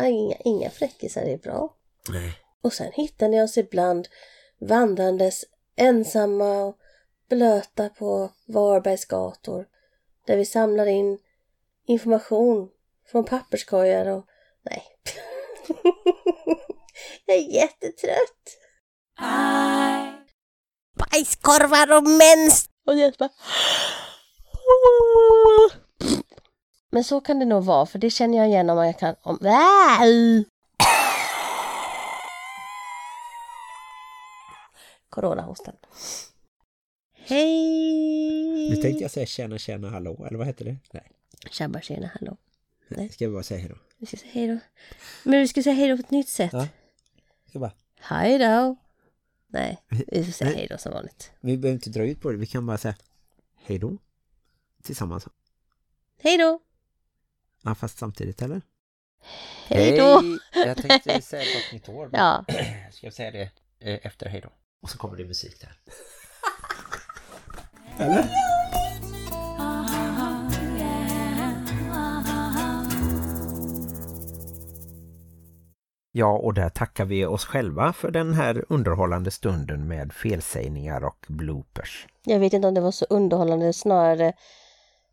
Inga, 0.04 0.36
inga 0.44 0.70
fräckisar 0.70 1.22
är 1.22 1.38
bra. 1.38 1.74
Nej. 2.08 2.32
Och 2.62 2.72
sen 2.72 2.92
hittar 2.92 3.28
ni 3.28 3.42
oss 3.42 3.58
ibland 3.58 4.08
vandrandes 4.60 5.44
ensamma 5.76 6.62
och 6.64 6.78
blöta 7.28 7.88
på 7.88 8.30
Varbergs 8.46 9.04
gator. 9.04 9.66
Där 10.26 10.36
vi 10.36 10.44
samlar 10.44 10.86
in 10.86 11.18
information 11.86 12.70
från 13.10 13.24
papperskorgar 13.24 14.06
och... 14.06 14.26
Nej. 14.62 14.82
Jag 17.26 17.36
är 17.36 17.54
jättetrött. 17.54 18.58
Bajskorvar 21.10 21.96
och 21.96 22.02
mens! 22.02 22.68
Och 22.86 22.98
jag 22.98 23.14
bara... 23.18 23.30
Men 26.90 27.04
så 27.04 27.20
kan 27.20 27.38
det 27.38 27.44
nog 27.44 27.64
vara, 27.64 27.86
för 27.86 27.98
det 27.98 28.10
känner 28.10 28.38
jag 28.38 28.48
igen 28.48 28.70
om 28.70 28.86
jag 28.86 28.98
kan... 28.98 29.14
Om... 29.22 29.38
Coronahostan. 35.08 35.74
Hej! 37.12 38.70
Nu 38.70 38.76
tänkte 38.76 39.02
jag 39.04 39.10
säga 39.10 39.26
tjena, 39.26 39.58
tjena, 39.58 39.90
hallå. 39.90 40.24
Eller 40.26 40.38
vad 40.38 40.46
heter 40.46 40.64
det? 40.64 40.76
Nej, 40.92 41.10
Tjabba, 41.50 41.80
tjena, 41.80 42.10
hallå. 42.20 42.36
Nej. 42.88 43.08
ska 43.08 43.26
vi 43.26 43.32
bara 43.32 43.42
säga 43.42 43.60
hej 43.60 43.68
då? 43.68 43.76
Vi 43.98 44.06
ska 44.06 44.16
säga 44.16 44.32
hej 44.32 44.48
då. 44.48 44.58
Men 45.22 45.40
vi 45.40 45.48
ska 45.48 45.62
säga 45.62 45.74
hej 45.74 45.88
då 45.88 45.96
på 45.96 46.00
ett 46.00 46.10
nytt 46.10 46.28
sätt. 46.28 46.52
Ja. 46.52 46.68
Ska 47.48 47.58
bara... 47.58 47.72
Hej 48.00 48.38
då! 48.38 48.76
Nej, 49.52 49.82
vi 49.88 50.22
ska 50.24 50.32
säga 50.32 50.56
hej 50.56 50.66
då 50.70 50.78
som 50.78 50.92
vanligt. 50.92 51.30
Vi 51.40 51.56
behöver 51.56 51.74
inte 51.74 51.90
dra 51.90 52.04
ut 52.04 52.20
på 52.20 52.30
det. 52.30 52.36
Vi 52.36 52.46
kan 52.46 52.66
bara 52.66 52.78
säga 52.78 52.94
hej 53.56 53.78
då. 53.78 53.98
Tillsammans. 54.82 55.28
Hej 56.22 56.38
då! 56.38 56.60
Ja, 57.62 57.74
fast 57.74 57.98
samtidigt, 57.98 58.42
eller? 58.42 58.62
Hej 59.66 59.96
då! 59.98 60.22
Jag 60.54 60.76
tänkte 60.76 61.22
säga 61.22 61.44
gott 61.44 61.72
nytt 61.72 61.88
år. 61.88 62.10
Ja, 62.12 62.44
Ska 62.92 63.06
jag 63.06 63.14
säga 63.14 63.30
det 63.30 63.50
eh, 63.78 64.06
efter 64.06 64.28
hej 64.28 64.40
då? 64.40 64.50
Och 64.82 64.90
så 64.90 64.98
kommer 64.98 65.16
det 65.16 65.24
musik 65.24 65.60
där. 65.60 65.78
Ja, 76.12 76.38
och 76.38 76.54
där 76.54 76.68
tackar 76.68 77.04
vi 77.04 77.26
oss 77.26 77.44
själva 77.44 77.92
för 77.92 78.10
den 78.10 78.34
här 78.34 78.64
underhållande 78.68 79.30
stunden 79.30 79.88
med 79.88 80.12
felsägningar 80.12 81.04
och 81.04 81.26
bloopers. 81.28 82.06
jag 82.24 82.38
vet 82.38 82.52
inte 82.52 82.68
om 82.68 82.74
det 82.74 82.80
var 82.80 82.90
så 82.90 83.06
underhållande, 83.10 83.72
snarare 83.72 84.32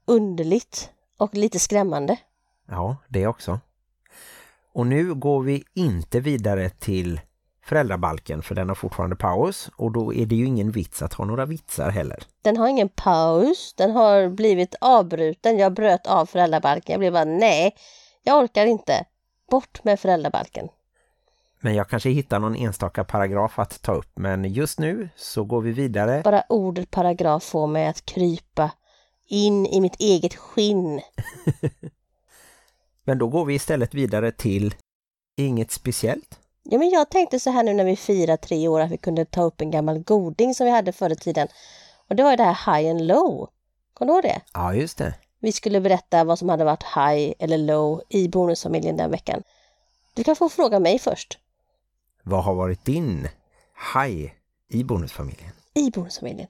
underligt 0.05 0.89
och 1.17 1.35
lite 1.35 1.59
skrämmande. 1.59 2.17
Ja, 2.69 2.97
det 3.07 3.27
också. 3.27 3.59
Och 4.73 4.87
nu 4.87 5.13
går 5.13 5.41
vi 5.41 5.63
inte 5.73 6.19
vidare 6.19 6.69
till 6.69 7.21
föräldrabalken 7.63 8.41
för 8.41 8.55
den 8.55 8.67
har 8.67 8.75
fortfarande 8.75 9.15
paus 9.15 9.69
och 9.75 9.91
då 9.91 10.13
är 10.13 10.25
det 10.25 10.35
ju 10.35 10.45
ingen 10.45 10.71
vits 10.71 11.01
att 11.01 11.13
ha 11.13 11.25
några 11.25 11.45
vitsar 11.45 11.89
heller. 11.89 12.23
Den 12.41 12.57
har 12.57 12.67
ingen 12.67 12.89
paus, 12.89 13.73
den 13.77 13.91
har 13.91 14.29
blivit 14.29 14.75
avbruten. 14.81 15.57
Jag 15.59 15.73
bröt 15.73 16.07
av 16.07 16.25
föräldrabalken. 16.25 16.93
Jag 16.93 16.99
blev 16.99 17.13
bara 17.13 17.25
nej, 17.25 17.75
jag 18.23 18.43
orkar 18.43 18.65
inte. 18.65 19.05
Bort 19.51 19.83
med 19.83 19.99
föräldrabalken. 19.99 20.67
Men 21.67 21.75
jag 21.75 21.89
kanske 21.89 22.09
hittar 22.09 22.39
någon 22.39 22.55
enstaka 22.55 23.03
paragraf 23.03 23.59
att 23.59 23.81
ta 23.81 23.93
upp 23.93 24.17
men 24.17 24.45
just 24.45 24.79
nu 24.79 25.09
så 25.15 25.43
går 25.43 25.61
vi 25.61 25.71
vidare. 25.71 26.21
Bara 26.23 26.43
ordet 26.49 26.91
paragraf 26.91 27.43
får 27.43 27.67
mig 27.67 27.87
att 27.87 28.05
krypa 28.05 28.71
in 29.27 29.65
i 29.65 29.81
mitt 29.81 29.95
eget 29.99 30.35
skinn. 30.35 31.01
Men 33.03 33.17
då 33.17 33.27
går 33.27 33.45
vi 33.45 33.53
istället 33.53 33.93
vidare 33.93 34.31
till 34.31 34.75
inget 35.37 35.71
speciellt. 35.71 36.39
Ja, 36.63 36.77
men 36.77 36.89
jag 36.89 37.09
tänkte 37.09 37.39
så 37.39 37.49
här 37.49 37.63
nu 37.63 37.73
när 37.73 37.85
vi 37.85 37.95
firar 37.95 38.37
tre 38.37 38.67
år 38.67 38.79
att 38.79 38.91
vi 38.91 38.97
kunde 38.97 39.25
ta 39.25 39.43
upp 39.43 39.61
en 39.61 39.71
gammal 39.71 39.99
goding 39.99 40.53
som 40.53 40.65
vi 40.65 40.71
hade 40.71 40.91
förr 40.91 41.09
i 41.09 41.15
tiden. 41.15 41.47
Och 42.09 42.15
det 42.15 42.23
var 42.23 42.31
ju 42.31 42.37
det 42.37 42.43
här 42.43 42.75
high 42.75 42.91
and 42.91 43.01
low. 43.01 43.49
Kommer 43.93 44.11
du 44.11 44.13
ihåg 44.13 44.23
det? 44.23 44.41
Ja, 44.53 44.73
just 44.73 44.97
det. 44.97 45.13
Vi 45.39 45.51
skulle 45.51 45.81
berätta 45.81 46.23
vad 46.23 46.39
som 46.39 46.49
hade 46.49 46.63
varit 46.63 46.83
high 46.83 47.33
eller 47.39 47.57
low 47.57 48.01
i 48.09 48.27
bonusfamiljen 48.27 48.97
den 48.97 49.11
veckan. 49.11 49.43
Du 50.13 50.23
kan 50.23 50.35
få 50.35 50.49
fråga 50.49 50.79
mig 50.79 50.99
först. 50.99 51.39
Vad 52.29 52.43
har 52.43 52.53
varit 52.53 52.85
din 52.85 53.27
haj 53.73 54.35
i 54.69 54.83
bonusfamiljen? 54.83 55.51
I 55.73 55.91
bonusfamiljen. 55.91 56.47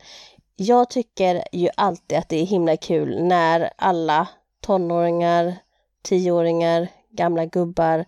Jag 0.55 0.89
tycker 0.89 1.43
ju 1.51 1.69
alltid 1.75 2.17
att 2.17 2.29
det 2.29 2.41
är 2.41 2.45
himla 2.45 2.77
kul 2.77 3.23
när 3.23 3.69
alla 3.75 4.27
tonåringar, 4.61 5.55
tioåringar, 6.01 6.87
gamla 7.09 7.45
gubbar 7.45 8.05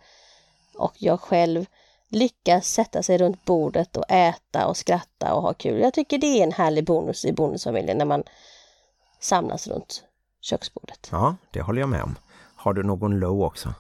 och 0.76 0.94
jag 0.98 1.20
själv 1.20 1.66
lyckas 2.08 2.66
sätta 2.66 3.04
sig 3.04 3.18
runt 3.18 3.46
bordet 3.46 3.98
och 3.98 4.06
äta 4.10 4.68
och 4.68 4.78
skratta 4.78 5.34
och 5.34 5.42
ha 5.42 5.54
kul. 5.54 5.82
Jag 5.82 5.94
tycker 5.94 6.18
det 6.18 6.40
är 6.40 6.44
en 6.44 6.52
härlig 6.52 6.86
bonus 6.86 7.26
i 7.26 7.34
bonusfamiljen 7.34 7.98
när 7.98 8.06
man 8.06 8.24
samlas 9.20 9.68
runt 9.68 10.04
köksbordet. 10.42 11.08
Ja, 11.12 11.36
det 11.52 11.62
håller 11.62 11.82
jag 11.82 11.90
med 11.90 12.04
om. 12.04 12.16
Har 12.56 12.74
du 12.74 12.84
någon 12.84 13.20
low 13.20 13.44
också? 13.44 13.74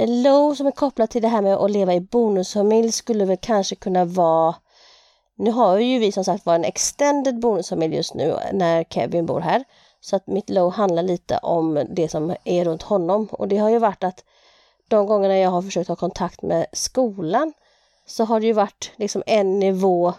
En 0.00 0.22
low 0.22 0.54
som 0.54 0.66
är 0.66 0.70
kopplad 0.70 1.10
till 1.10 1.22
det 1.22 1.28
här 1.28 1.42
med 1.42 1.54
att 1.54 1.70
leva 1.70 1.94
i 1.94 2.00
bonusfamilj 2.00 2.92
skulle 2.92 3.24
väl 3.24 3.36
kanske 3.36 3.74
kunna 3.74 4.04
vara 4.04 4.54
Nu 5.36 5.50
har 5.50 5.78
ju 5.78 5.98
vi 5.98 6.12
som 6.12 6.24
sagt 6.24 6.46
var 6.46 6.54
en 6.54 6.64
extended 6.64 7.40
bonusfamilj 7.40 7.96
just 7.96 8.14
nu 8.14 8.36
när 8.52 8.84
Kevin 8.84 9.26
bor 9.26 9.40
här. 9.40 9.64
Så 10.00 10.16
att 10.16 10.26
mitt 10.26 10.50
low 10.50 10.72
handlar 10.72 11.02
lite 11.02 11.38
om 11.38 11.84
det 11.90 12.08
som 12.08 12.34
är 12.44 12.64
runt 12.64 12.82
honom 12.82 13.28
och 13.30 13.48
det 13.48 13.58
har 13.58 13.70
ju 13.70 13.78
varit 13.78 14.04
att 14.04 14.24
de 14.88 15.06
gångerna 15.06 15.38
jag 15.38 15.50
har 15.50 15.62
försökt 15.62 15.88
ha 15.88 15.96
kontakt 15.96 16.42
med 16.42 16.66
skolan 16.72 17.52
så 18.06 18.24
har 18.24 18.40
det 18.40 18.46
ju 18.46 18.52
varit 18.52 18.92
liksom 18.96 19.22
en 19.26 19.58
nivå 19.58 20.14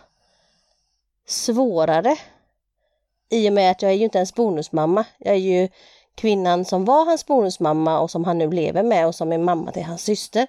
svårare. 1.28 2.18
I 3.30 3.50
och 3.50 3.54
med 3.54 3.72
att 3.72 3.82
jag 3.82 3.92
är 3.92 3.96
ju 3.96 4.04
inte 4.04 4.18
ens 4.18 4.36
bonusmamma. 4.36 5.06
Jag 5.18 5.34
är 5.34 5.40
ju 5.40 5.70
kvinnan 6.20 6.66
som 6.66 6.86
var 6.86 7.06
hans 7.06 7.26
bonusmamma 7.26 8.00
och 8.00 8.12
som 8.12 8.24
han 8.24 8.38
nu 8.38 8.52
lever 8.52 8.84
med 8.84 9.08
och 9.08 9.16
som 9.16 9.32
är 9.32 9.38
mamma 9.38 9.72
till 9.72 9.84
hans 9.84 10.02
syster. 10.02 10.48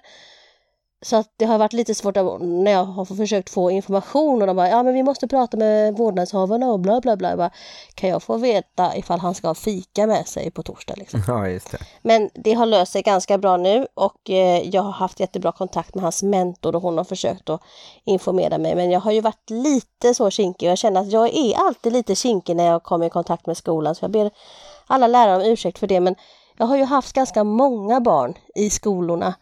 Så 1.05 1.15
att 1.15 1.33
det 1.37 1.45
har 1.45 1.57
varit 1.57 1.73
lite 1.73 1.95
svårt 1.95 2.17
att, 2.17 2.41
när 2.41 2.71
jag 2.71 2.83
har 2.83 3.05
försökt 3.05 3.49
få 3.49 3.71
information 3.71 4.41
och 4.41 4.47
de 4.47 4.55
bara, 4.55 4.69
ja 4.69 4.83
men 4.83 4.93
vi 4.93 5.03
måste 5.03 5.27
prata 5.27 5.57
med 5.57 5.97
vårdnadshavarna 5.97 6.71
och 6.71 6.79
bla 6.79 7.01
bla 7.01 7.17
bla. 7.17 7.37
Bara, 7.37 7.51
kan 7.95 8.09
jag 8.09 8.23
få 8.23 8.37
veta 8.37 8.97
ifall 8.97 9.19
han 9.19 9.35
ska 9.35 9.47
ha 9.47 9.55
fika 9.55 10.07
med 10.07 10.27
sig 10.27 10.51
på 10.51 10.63
torsdag 10.63 10.93
liksom? 10.97 11.23
Ja, 11.27 11.41
det. 11.43 11.77
Men 12.01 12.29
det 12.33 12.53
har 12.53 12.65
löst 12.65 12.91
sig 12.91 13.01
ganska 13.01 13.37
bra 13.37 13.57
nu 13.57 13.87
och 13.93 14.29
eh, 14.29 14.69
jag 14.69 14.81
har 14.81 14.91
haft 14.91 15.19
jättebra 15.19 15.51
kontakt 15.51 15.95
med 15.95 16.03
hans 16.03 16.23
mentor 16.23 16.75
och 16.75 16.81
hon 16.81 16.97
har 16.97 17.03
försökt 17.03 17.49
att 17.49 17.61
informera 18.03 18.57
mig. 18.57 18.75
Men 18.75 18.91
jag 18.91 18.99
har 18.99 19.11
ju 19.11 19.21
varit 19.21 19.49
lite 19.49 20.13
så 20.13 20.29
kinkig 20.29 20.67
och 20.67 20.71
jag 20.71 20.77
känner 20.77 21.01
att 21.01 21.11
jag 21.11 21.35
är 21.35 21.55
alltid 21.55 21.93
lite 21.93 22.15
kinkig 22.15 22.55
när 22.55 22.67
jag 22.67 22.83
kommer 22.83 23.05
i 23.05 23.09
kontakt 23.09 23.45
med 23.45 23.57
skolan. 23.57 23.95
Så 23.95 24.03
jag 24.03 24.11
ber 24.11 24.31
alla 24.91 25.07
lärare 25.07 25.35
om 25.35 25.51
ursäkt 25.51 25.79
för 25.79 25.87
det. 25.87 25.99
Men 25.99 26.15
jag 26.57 26.65
har 26.65 26.77
ju 26.77 26.83
haft 26.83 27.13
ganska 27.13 27.43
många 27.43 28.01
barn 28.01 28.33
i 28.55 28.69
skolorna. 28.69 29.33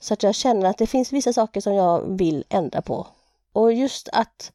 Så 0.00 0.14
att 0.14 0.22
jag 0.22 0.34
känner 0.34 0.70
att 0.70 0.78
det 0.78 0.86
finns 0.86 1.12
vissa 1.12 1.32
saker 1.32 1.60
som 1.60 1.74
jag 1.74 2.18
vill 2.18 2.44
ändra 2.48 2.82
på. 2.82 3.06
Och 3.52 3.72
just 3.72 4.08
att 4.12 4.52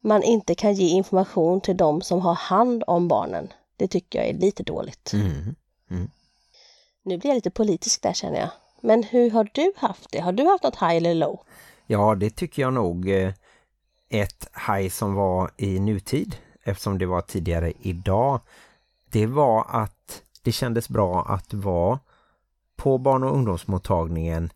man 0.00 0.22
inte 0.22 0.54
kan 0.54 0.74
ge 0.74 0.88
information 0.88 1.60
till 1.60 1.76
de 1.76 2.00
som 2.00 2.20
har 2.20 2.34
hand 2.34 2.84
om 2.86 3.08
barnen. 3.08 3.52
Det 3.76 3.88
tycker 3.88 4.18
jag 4.18 4.28
är 4.28 4.34
lite 4.34 4.62
dåligt. 4.62 5.12
Mm. 5.12 5.56
Nu 7.02 7.18
blir 7.18 7.30
jag 7.30 7.34
lite 7.34 7.50
politisk 7.50 8.02
där 8.02 8.12
känner 8.12 8.40
jag. 8.40 8.50
Men 8.80 9.02
hur 9.02 9.30
har 9.30 9.50
du 9.52 9.72
haft 9.76 10.12
det? 10.12 10.20
Har 10.20 10.32
du 10.32 10.44
haft 10.44 10.64
något 10.64 10.76
high 10.76 10.96
eller 10.96 11.14
low? 11.14 11.40
Ja, 11.86 12.14
det 12.14 12.30
tycker 12.30 12.62
jag 12.62 12.72
nog 12.72 13.10
eh, 13.10 13.32
ett 14.08 14.48
haj 14.52 14.90
som 14.90 15.14
var 15.14 15.50
i 15.56 15.80
nutid 15.80 16.36
eftersom 16.62 16.98
det 16.98 17.06
var 17.06 17.20
tidigare 17.20 17.72
idag. 17.80 18.40
Det 19.12 19.26
var 19.26 19.66
att 19.68 20.22
det 20.42 20.52
kändes 20.52 20.88
bra 20.88 21.24
att 21.28 21.54
vara 21.54 21.98
på 22.76 22.98
barn- 22.98 23.24
och 23.24 23.34
ungdomsmottagningen 23.34 24.52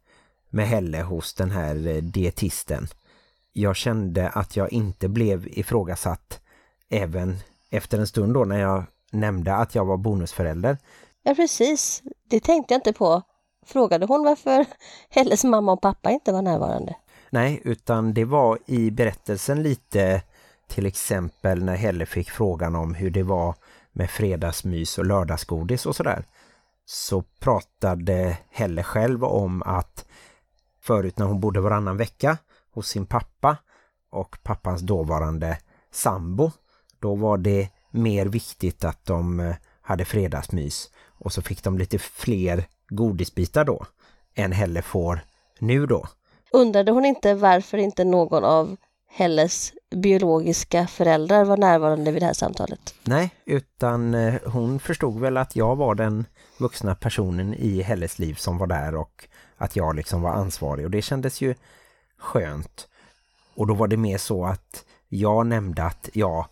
med 0.50 0.68
Helle 0.68 1.02
hos 1.02 1.34
den 1.34 1.50
här 1.50 1.86
eh, 1.86 1.96
dietisten. 2.02 2.86
Jag 3.52 3.76
kände 3.76 4.28
att 4.28 4.56
jag 4.56 4.72
inte 4.72 5.08
blev 5.08 5.48
ifrågasatt 5.48 6.40
även 6.88 7.36
efter 7.70 7.98
en 7.98 8.06
stund 8.06 8.34
då 8.34 8.44
när 8.44 8.60
jag 8.60 8.84
nämnde 9.12 9.54
att 9.54 9.74
jag 9.74 9.84
var 9.84 9.96
bonusförälder. 9.96 10.78
Ja 11.22 11.34
precis, 11.34 12.02
det 12.28 12.40
tänkte 12.40 12.74
jag 12.74 12.78
inte 12.78 12.92
på. 12.92 13.22
Frågade 13.66 14.06
hon 14.06 14.24
varför 14.24 14.66
Helles 15.08 15.44
mamma 15.44 15.72
och 15.72 15.80
pappa 15.80 16.10
inte 16.10 16.32
var 16.32 16.42
närvarande? 16.42 16.96
Nej, 17.30 17.60
utan 17.64 18.14
det 18.14 18.24
var 18.24 18.58
i 18.66 18.90
berättelsen 18.90 19.62
lite 19.62 20.22
till 20.68 20.86
exempel 20.86 21.64
när 21.64 21.76
Helle 21.76 22.06
fick 22.06 22.30
frågan 22.30 22.76
om 22.76 22.94
hur 22.94 23.10
det 23.10 23.22
var 23.22 23.54
med 23.94 24.10
fredagsmys 24.10 24.98
och 24.98 25.06
lördagsgodis 25.06 25.86
och 25.86 25.96
sådär. 25.96 26.24
Så 26.84 27.22
pratade 27.22 28.38
Helle 28.50 28.82
själv 28.82 29.24
om 29.24 29.62
att 29.62 30.04
förut 30.80 31.18
när 31.18 31.26
hon 31.26 31.40
bodde 31.40 31.60
varannan 31.60 31.96
vecka 31.96 32.38
hos 32.72 32.88
sin 32.88 33.06
pappa 33.06 33.56
och 34.10 34.36
pappans 34.42 34.80
dåvarande 34.80 35.58
sambo, 35.90 36.50
då 36.98 37.14
var 37.14 37.38
det 37.38 37.68
mer 37.90 38.26
viktigt 38.26 38.84
att 38.84 39.04
de 39.04 39.40
eh, 39.40 39.54
hade 39.80 40.04
fredagsmys 40.04 40.90
och 41.18 41.32
så 41.32 41.42
fick 41.42 41.62
de 41.64 41.78
lite 41.78 41.98
fler 41.98 42.64
godisbitar 42.88 43.64
då 43.64 43.86
än 44.34 44.52
Helle 44.52 44.82
får 44.82 45.20
nu 45.58 45.86
då. 45.86 46.08
Undrade 46.52 46.92
hon 46.92 47.04
inte 47.04 47.34
varför 47.34 47.78
inte 47.78 48.04
någon 48.04 48.44
av 48.44 48.76
Helles 49.08 49.72
biologiska 49.94 50.86
föräldrar 50.86 51.44
var 51.44 51.56
närvarande 51.56 52.12
vid 52.12 52.22
det 52.22 52.26
här 52.26 52.32
samtalet? 52.32 52.94
Nej, 53.04 53.30
utan 53.44 54.14
eh, 54.14 54.34
hon 54.44 54.80
förstod 54.80 55.20
väl 55.20 55.36
att 55.36 55.56
jag 55.56 55.76
var 55.76 55.94
den 55.94 56.24
vuxna 56.58 56.94
personen 56.94 57.54
i 57.54 57.82
Helles 57.82 58.18
liv 58.18 58.34
som 58.34 58.58
var 58.58 58.66
där 58.66 58.94
och 58.94 59.28
att 59.56 59.76
jag 59.76 59.96
liksom 59.96 60.22
var 60.22 60.30
ansvarig 60.30 60.84
och 60.84 60.90
det 60.90 61.02
kändes 61.02 61.40
ju 61.40 61.54
skönt. 62.18 62.88
Och 63.54 63.66
då 63.66 63.74
var 63.74 63.88
det 63.88 63.96
mer 63.96 64.18
så 64.18 64.44
att 64.44 64.84
jag 65.08 65.46
nämnde 65.46 65.84
att 65.84 66.08
ja, 66.12 66.46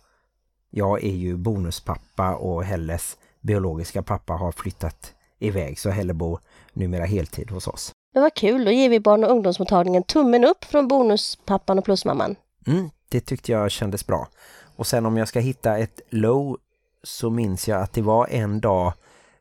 jag 0.69 1.03
är 1.03 1.15
ju 1.15 1.37
bonuspappa 1.37 2.35
och 2.35 2.63
Helles 2.63 3.17
biologiska 3.41 4.03
pappa 4.03 4.33
har 4.33 4.51
flyttat 4.51 5.13
iväg 5.39 5.79
så 5.79 5.89
Helle 5.89 6.13
bor 6.13 6.39
numera 6.73 7.05
heltid 7.05 7.51
hos 7.51 7.67
oss. 7.67 7.91
Det 8.13 8.19
var 8.19 8.29
kul, 8.29 8.65
då 8.65 8.71
ger 8.71 8.89
vi 8.89 8.99
barn- 8.99 9.23
och 9.23 9.31
ungdomsmottagningen 9.31 10.03
tummen 10.03 10.45
upp 10.45 10.63
från 10.63 10.87
bonuspappan 10.87 11.79
och 11.79 11.85
plusmamman. 11.85 12.35
Mm, 12.67 12.89
det 13.13 13.19
tyckte 13.19 13.51
jag 13.51 13.71
kändes 13.71 14.07
bra. 14.07 14.27
Och 14.75 14.87
sen 14.87 15.05
om 15.05 15.17
jag 15.17 15.27
ska 15.27 15.39
hitta 15.39 15.77
ett 15.77 16.01
low 16.09 16.57
så 17.03 17.29
minns 17.29 17.67
jag 17.67 17.81
att 17.81 17.93
det 17.93 18.01
var 18.01 18.27
en 18.27 18.59
dag 18.59 18.93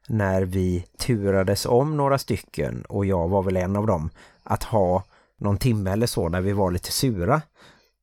när 0.08 0.42
vi 0.42 0.86
turades 0.98 1.66
om 1.66 1.96
några 1.96 2.18
stycken 2.18 2.84
och 2.88 3.06
jag 3.06 3.28
var 3.28 3.42
väl 3.42 3.56
en 3.56 3.76
av 3.76 3.86
dem 3.86 4.10
att 4.42 4.62
ha 4.62 5.04
någon 5.38 5.58
timme 5.58 5.90
eller 5.90 6.06
så 6.06 6.28
när 6.28 6.40
vi 6.40 6.52
var 6.52 6.70
lite 6.70 6.92
sura. 6.92 7.42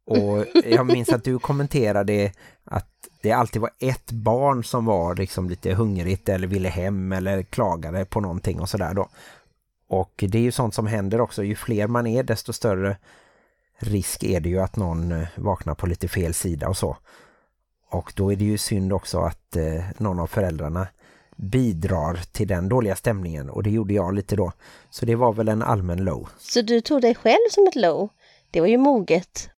Och 0.05 0.45
jag 0.65 0.85
minns 0.85 1.09
att 1.09 1.23
du 1.23 1.39
kommenterade 1.39 2.31
att 2.63 2.87
det 3.21 3.31
alltid 3.31 3.61
var 3.61 3.71
ett 3.79 4.11
barn 4.11 4.63
som 4.63 4.85
var 4.85 5.15
liksom 5.15 5.49
lite 5.49 5.73
hungrigt 5.73 6.29
eller 6.29 6.47
ville 6.47 6.69
hem 6.69 7.11
eller 7.11 7.43
klagade 7.43 8.05
på 8.05 8.19
någonting 8.19 8.59
och 8.59 8.69
sådär 8.69 8.93
då. 8.93 9.09
Och 9.87 10.23
det 10.27 10.37
är 10.37 10.41
ju 10.41 10.51
sånt 10.51 10.73
som 10.73 10.87
händer 10.87 11.21
också. 11.21 11.43
Ju 11.43 11.55
fler 11.55 11.87
man 11.87 12.07
är 12.07 12.23
desto 12.23 12.53
större 12.53 12.97
risk 13.79 14.23
är 14.23 14.39
det 14.39 14.49
ju 14.49 14.59
att 14.59 14.75
någon 14.75 15.11
eh, 15.11 15.27
vaknar 15.35 15.75
på 15.75 15.87
lite 15.87 16.07
fel 16.07 16.33
sida 16.33 16.67
och 16.69 16.77
så. 16.77 16.97
Och 17.89 18.13
då 18.15 18.31
är 18.31 18.35
det 18.35 18.45
ju 18.45 18.57
synd 18.57 18.93
också 18.93 19.19
att 19.19 19.55
eh, 19.55 19.83
någon 19.97 20.19
av 20.19 20.27
föräldrarna 20.27 20.87
bidrar 21.35 22.19
till 22.31 22.47
den 22.47 22.69
dåliga 22.69 22.95
stämningen 22.95 23.49
och 23.49 23.63
det 23.63 23.69
gjorde 23.69 23.93
jag 23.93 24.13
lite 24.13 24.35
då. 24.35 24.51
Så 24.89 25.05
det 25.05 25.15
var 25.15 25.33
väl 25.33 25.47
en 25.47 25.63
allmän 25.63 26.03
low. 26.03 26.29
Så 26.39 26.61
du 26.61 26.81
tog 26.81 27.01
dig 27.01 27.15
själv 27.15 27.49
som 27.51 27.67
ett 27.67 27.75
low? 27.75 28.09
Det 28.51 28.61
var 28.61 28.67
ju 28.67 28.77
moget. 28.77 29.49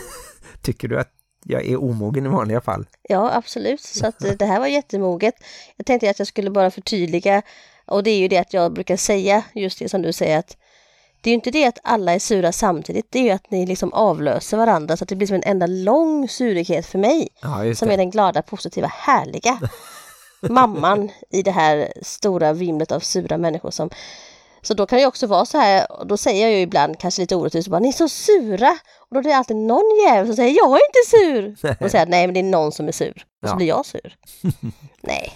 Tycker 0.62 0.88
du 0.88 0.98
att 0.98 1.12
jag 1.44 1.66
är 1.66 1.82
omogen 1.82 2.26
i 2.26 2.28
vanliga 2.28 2.60
fall? 2.60 2.86
Ja, 3.02 3.30
absolut. 3.34 3.80
Så 3.80 4.06
att 4.06 4.24
eh, 4.24 4.32
det 4.32 4.46
här 4.46 4.60
var 4.60 4.66
jättemoget. 4.66 5.34
Jag 5.76 5.86
tänkte 5.86 6.10
att 6.10 6.18
jag 6.18 6.28
skulle 6.28 6.50
bara 6.50 6.70
förtydliga 6.70 7.42
och 7.86 8.02
det 8.02 8.10
är 8.10 8.18
ju 8.18 8.28
det 8.28 8.38
att 8.38 8.52
jag 8.52 8.72
brukar 8.72 8.96
säga 8.96 9.44
just 9.54 9.78
det 9.78 9.88
som 9.88 10.02
du 10.02 10.12
säger 10.12 10.38
att 10.38 10.56
det 11.22 11.30
är 11.30 11.32
ju 11.32 11.34
inte 11.34 11.50
det 11.50 11.64
att 11.64 11.78
alla 11.84 12.12
är 12.14 12.18
sura 12.18 12.52
samtidigt, 12.52 13.06
det 13.10 13.18
är 13.18 13.22
ju 13.22 13.30
att 13.30 13.50
ni 13.50 13.66
liksom 13.66 13.92
avlöser 13.92 14.56
varandra 14.56 14.96
så 14.96 15.04
att 15.04 15.08
det 15.08 15.16
blir 15.16 15.26
som 15.26 15.36
en 15.36 15.42
enda 15.42 15.66
lång 15.66 16.28
surighet 16.28 16.86
för 16.86 16.98
mig. 16.98 17.28
Ja, 17.42 17.74
som 17.74 17.90
är 17.90 17.96
den 17.96 18.10
glada, 18.10 18.42
positiva, 18.42 18.86
härliga 18.86 19.58
mamman 20.40 21.10
i 21.30 21.42
det 21.42 21.50
här 21.50 21.92
stora 22.02 22.52
vimlet 22.52 22.92
av 22.92 23.00
sura 23.00 23.38
människor 23.38 23.70
som 23.70 23.90
så 24.64 24.74
då 24.74 24.86
kan 24.86 24.98
det 24.98 25.06
också 25.06 25.26
vara 25.26 25.44
så 25.44 25.58
här, 25.58 25.92
och 25.92 26.06
då 26.06 26.16
säger 26.16 26.42
jag 26.42 26.52
ju 26.52 26.60
ibland 26.60 26.98
kanske 26.98 27.20
lite 27.22 27.36
orättvist, 27.36 27.68
bara, 27.68 27.80
ni 27.80 27.88
är 27.88 27.92
så 27.92 28.08
sura. 28.08 28.78
Och 28.98 29.14
då 29.14 29.18
är 29.18 29.22
det 29.22 29.36
alltid 29.36 29.56
någon 29.56 29.98
jävel 30.06 30.26
som 30.26 30.36
säger, 30.36 30.56
jag 30.56 30.70
är 30.70 30.80
inte 30.88 31.10
sur. 31.10 31.74
Och 31.84 31.90
säger 31.90 32.06
nej 32.06 32.26
men 32.26 32.34
det 32.34 32.40
är 32.40 32.44
någon 32.44 32.72
som 32.72 32.88
är 32.88 32.92
sur. 32.92 33.24
Och 33.42 33.48
så 33.48 33.52
Ja. 33.52 33.56
blir 33.56 33.66
jag 33.66 33.86
sur. 33.86 34.16
nej, 35.00 35.32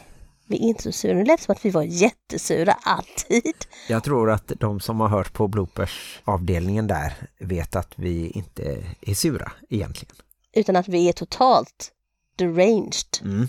vi 0.47 0.57
är 0.57 0.61
inte 0.61 0.83
så 0.83 0.93
sura. 0.93 1.15
Nu 1.15 1.25
lät 1.25 1.39
det 1.39 1.45
som 1.45 1.53
att 1.53 1.65
vi 1.65 1.71
var 1.71 1.83
jättesura 1.83 2.73
alltid. 2.83 3.55
Jag 3.89 4.05
tror 4.05 4.31
att 4.31 4.53
de 4.61 4.81
som 4.81 5.01
har 5.01 5.09
hört 5.09 5.33
på 5.33 5.49
bloopers-avdelningen 5.49 6.87
där 6.87 7.15
vet 7.39 7.77
att 7.77 7.93
vi 7.97 8.31
inte 8.31 8.85
är 9.01 9.15
sura 9.15 9.53
egentligen. 9.69 10.15
Utan 10.53 10.77
att 10.77 10.89
vi 10.89 11.09
är 11.09 11.13
totalt 11.13 11.93
deranged. 12.39 13.05
Mm. 13.25 13.49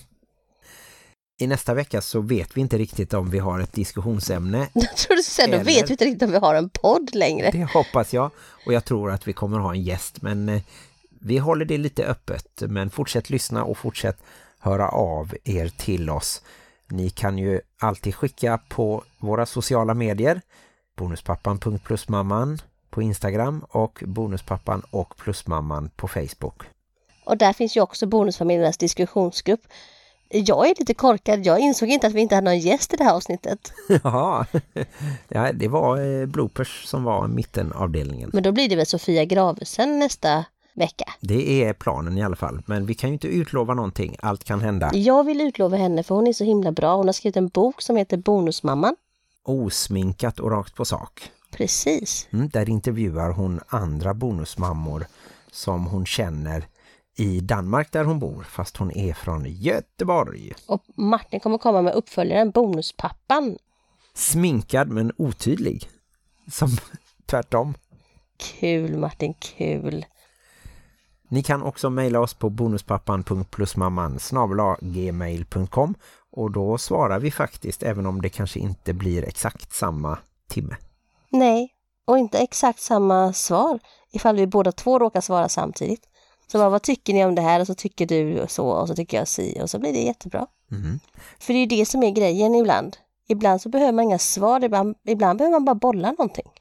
I 1.40 1.48
nästa 1.48 1.74
vecka 1.74 2.02
så 2.02 2.22
vet 2.22 2.58
vi 2.58 2.62
inte 2.62 2.78
riktigt 2.78 3.14
om 3.14 3.30
vi 3.30 3.40
har 3.40 3.60
ett 3.60 3.74
diskussionsämne. 3.74 4.58
Jag 4.74 4.98
tror 4.98 5.16
du 5.16 5.52
då 5.52 5.56
Eller- 5.56 5.64
vet 5.66 5.90
vi 5.90 5.94
inte 5.94 6.06
riktigt 6.06 6.24
om 6.24 6.32
vi 6.32 6.38
har 6.38 6.56
en 6.56 6.70
podd 6.70 7.16
längre. 7.16 7.52
Det 7.52 7.64
hoppas 7.74 8.14
jag. 8.14 8.32
Och 8.66 8.74
jag 8.74 8.86
tror 8.86 9.12
att 9.12 9.28
vi 9.28 9.34
kommer 9.34 9.60
ha 9.60 9.74
en 9.74 9.82
gäst. 9.82 10.22
Men 10.22 10.50
eh, 10.50 10.62
vi 11.22 11.38
håller 11.38 11.66
det 11.66 11.78
lite 11.78 12.06
öppet. 12.06 12.48
Men 12.62 12.90
fortsätt 12.90 13.30
lyssna 13.30 13.64
och 13.64 13.78
fortsätt 13.78 14.24
höra 14.60 14.90
av 14.90 15.36
er 15.44 15.68
till 15.78 16.10
oss. 16.10 16.42
Ni 16.89 17.10
kan 17.10 17.38
ju 17.38 17.62
alltid 17.80 18.15
skicka 18.15 18.60
på 18.69 19.04
våra 19.17 19.45
sociala 19.45 19.93
medier. 19.93 20.41
Bonuspappan.plusmamman 20.97 22.62
på 22.89 23.02
Instagram 23.02 23.65
och 23.69 24.04
Bonuspappan 24.06 24.82
och 24.89 25.17
Plusmamman 25.17 25.89
på 25.95 26.08
Facebook. 26.08 26.63
Och 27.26 27.38
där 27.38 27.54
finns 27.54 27.78
ju 27.78 27.82
också 27.82 28.06
Bonusfamiljernas 28.06 28.78
diskussionsgrupp. 28.78 29.62
Jag 30.30 30.69
är 30.69 30.76
lite 30.80 30.93
korkad, 30.93 31.45
jag 31.45 31.60
insåg 31.60 31.89
inte 31.89 32.08
att 32.08 32.13
vi 32.13 32.21
inte 32.21 32.36
hade 32.36 32.45
någon 32.45 32.60
gäst 32.60 32.93
i 32.93 32.97
det 32.97 33.04
här 33.04 33.13
avsnittet. 33.13 33.73
Ja, 34.04 34.45
ja 35.28 35.54
det 35.54 35.67
var 35.67 36.21
eh, 36.21 36.26
bloopers 36.26 36.86
som 36.86 37.04
var 37.04 37.28
mittenavdelningen. 37.28 38.30
Men 38.34 38.43
då 38.43 38.52
blir 38.52 38.69
det 38.69 38.76
väl 38.76 38.86
Sofia 38.86 39.26
Gravesen 39.26 40.00
nästa 40.00 40.45
vecka. 40.78 41.13
Det 41.20 41.63
är 41.63 41.74
planen 41.74 42.18
i 42.18 42.24
alla 42.24 42.36
fall. 42.36 42.62
Men 42.66 42.86
vi 42.86 42.94
kan 42.94 43.10
ju 43.10 43.13
inte 43.13 43.28
utlova 43.28 43.74
någonting. 43.74 44.16
Allt 44.20 44.44
kan 44.44 44.62
hända. 44.62 44.92
Jag 44.94 45.24
vill 45.24 45.42
utlova 45.42 45.78
henne 45.78 46.04
för 46.04 46.16
hon 46.16 46.28
är 46.28 46.34
så 46.34 46.44
himla 46.44 46.72
bra. 46.72 46.96
Hon 46.96 47.06
har 47.06 47.13
skrivit 47.13 47.38
en 47.38 47.48
bok 47.48 47.82
som 47.82 47.96
heter 47.96 48.18
Bonusmamman. 48.18 48.96
Osminkat 49.44 50.40
och 50.40 50.52
rakt 50.52 50.76
på 50.76 50.86
sak. 50.86 51.32
Precis. 51.52 52.28
Mm, 52.32 52.50
där 52.50 52.70
intervjuar 52.70 53.32
hon 53.32 53.60
andra 53.68 54.13
bonusmammor 54.13 55.06
som 55.52 55.86
hon 55.86 56.06
känner 56.06 56.68
i 57.18 57.40
Danmark 57.40 57.92
där 57.92 58.04
hon 58.04 58.20
bor. 58.20 58.44
Fast 58.44 58.78
hon 58.78 58.92
är 58.92 59.13
från 59.13 59.46
Göteborg. 59.46 60.54
Och 60.68 60.84
Martin 60.96 61.40
kommer 61.40 61.58
komma 61.58 61.82
med 61.82 61.94
uppföljaren 61.94 62.52
Bonuspappan. 62.52 63.58
Sminkad 64.13 64.90
men 64.90 65.12
otydlig. 65.18 65.90
Som 66.52 66.70
tvärtom. 67.26 67.74
Kul 68.38 68.98
Martin, 68.98 69.34
kul. 69.34 70.06
Ni 71.30 71.44
kan 71.44 71.63
också 71.63 71.90
mejla 71.90 72.20
oss 72.20 72.34
på 72.34 72.50
bonuspappan.plusmamman 72.50 74.20
gmail.com 74.82 75.96
och 76.32 76.52
då 76.52 76.78
svarar 76.78 77.20
vi 77.20 77.32
faktiskt 77.32 77.84
även 77.84 78.06
om 78.06 78.22
det 78.22 78.30
kanske 78.30 78.60
inte 78.60 78.94
blir 78.94 79.24
exakt 79.24 79.74
samma 79.74 80.18
timme. 80.50 80.76
Nej, 81.30 81.74
och 82.06 82.18
inte 82.18 82.38
exakt 82.38 82.80
samma 82.80 83.34
svar 83.34 83.80
ifall 84.12 84.36
vi 84.36 84.48
båda 84.48 84.72
två 84.72 85.00
råkar 85.00 85.22
svara 85.22 85.50
samtidigt. 85.50 86.02
Så 86.52 86.58
bara, 86.58 86.70
vad 86.70 86.82
tycker 86.82 87.13
ni 87.13 87.26
om 87.26 87.36
det 87.36 87.42
här? 87.42 87.60
Och 87.60 87.68
så 87.68 87.76
tycker 87.76 88.06
du 88.06 88.46
så 88.48 88.68
och 88.68 88.88
så 88.88 88.96
tycker 88.96 89.18
jag 89.18 89.28
si 89.28 89.60
och 89.62 89.70
så 89.70 89.80
blir 89.80 89.94
det 89.94 90.00
jättebra. 90.00 90.48
Mhm. 90.68 91.00
För 91.40 91.54
det 91.54 91.60
är 91.60 91.62
ju 91.62 91.66
det 91.66 91.86
som 91.86 92.04
är 92.04 92.12
grejen 92.12 92.56
ibland. 92.56 92.98
Ibland 93.28 93.62
så 93.62 93.70
behöver 93.70 93.92
man 93.92 94.06
inga 94.06 94.20
svar, 94.20 94.63
ibland, 94.63 94.96
ibland 95.04 95.38
behöver 95.38 95.56
man 95.56 95.66
bara 95.66 95.76
bolla 95.76 96.12
någonting. 96.12 96.52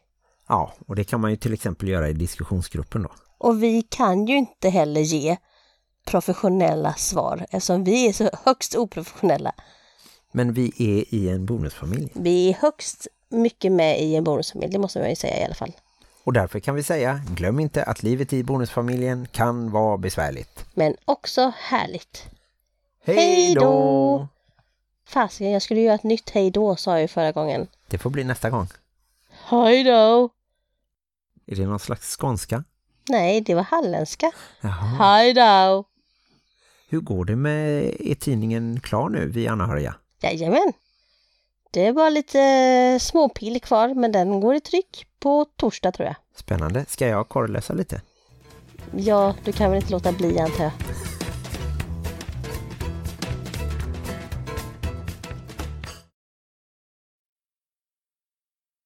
Ja, 0.48 0.72
och 0.86 0.96
det 0.96 1.04
kan 1.04 1.20
man 1.20 1.30
ju 1.30 1.36
till 1.36 1.52
exempel 1.52 1.88
göra 1.88 2.08
i 2.08 2.12
diskussionsgruppen 2.12 3.02
då. 3.02 3.10
Och 3.38 3.62
vi 3.62 3.82
kan 3.82 4.26
ju 4.26 4.36
inte 4.36 4.68
heller 4.68 5.00
ge 5.00 5.36
professionella 6.06 6.94
svar 6.94 7.46
eftersom 7.50 7.84
vi 7.84 8.08
är 8.08 8.12
så 8.12 8.30
högst 8.44 8.74
oprofessionella. 8.74 9.52
Men 10.32 10.52
vi 10.52 10.66
är 10.78 11.14
i 11.14 11.28
en 11.28 11.46
bonusfamilj. 11.46 12.12
Vi 12.14 12.48
är 12.48 12.54
högst 12.54 13.06
mycket 13.28 13.72
med 13.72 14.02
i 14.02 14.16
en 14.16 14.24
bonusfamilj, 14.24 14.72
det 14.72 14.78
måste 14.78 14.98
man 14.98 15.10
ju 15.10 15.16
säga 15.16 15.40
i 15.40 15.44
alla 15.44 15.54
fall. 15.54 15.72
Och 16.24 16.32
därför 16.32 16.60
kan 16.60 16.74
vi 16.74 16.82
säga, 16.82 17.20
glöm 17.34 17.60
inte 17.60 17.84
att 17.84 18.02
livet 18.02 18.32
i 18.32 18.44
bonusfamiljen 18.44 19.26
kan 19.32 19.70
vara 19.70 19.96
besvärligt. 19.96 20.64
Men 20.74 20.96
också 21.04 21.52
härligt. 21.56 22.24
Hej 23.04 23.54
då! 23.54 23.60
då! 23.60 24.28
Fasiken, 25.08 25.50
jag 25.50 25.62
skulle 25.62 25.80
göra 25.80 25.94
ett 25.94 26.02
nytt 26.02 26.30
hej 26.30 26.50
då 26.50 26.76
sa 26.76 26.90
jag 26.90 27.00
ju 27.00 27.08
förra 27.08 27.32
gången. 27.32 27.66
Det 27.88 27.98
får 27.98 28.10
bli 28.10 28.24
nästa 28.24 28.50
gång. 28.50 28.68
Hej 29.30 29.84
då! 29.84 30.30
Är 31.46 31.56
det 31.56 31.66
någon 31.66 31.78
slags 31.78 32.16
skånska? 32.16 32.64
Nej, 33.08 33.40
det 33.40 33.54
var 33.54 33.62
halländska. 33.62 34.30
Jaha. 34.60 34.72
Hej 34.98 35.34
då! 35.34 35.84
Hur 36.88 37.00
går 37.00 37.24
det 37.24 37.36
med 37.36 37.94
är 38.00 38.14
tidningen 38.14 38.80
klar 38.80 39.08
nu, 39.08 39.28
vi 39.28 39.48
anhöriga? 39.48 39.94
Jajamän. 40.22 40.72
Det 41.70 41.86
är 41.86 41.92
bara 41.92 42.10
lite 42.10 42.98
småpill 43.00 43.60
kvar, 43.60 43.94
men 43.94 44.12
den 44.12 44.40
går 44.40 44.54
i 44.54 44.60
tryck 44.60 45.06
på 45.20 45.46
torsdag 45.56 45.92
tror 45.92 46.06
jag. 46.06 46.16
Spännande. 46.36 46.84
Ska 46.88 47.06
jag 47.06 47.28
korrläsa 47.28 47.74
lite? 47.74 48.00
Ja, 48.96 49.34
du 49.44 49.52
kan 49.52 49.70
väl 49.70 49.80
inte 49.80 49.92
låta 49.92 50.12
bli 50.12 50.38
antar 50.38 50.64
jag. 50.64 50.72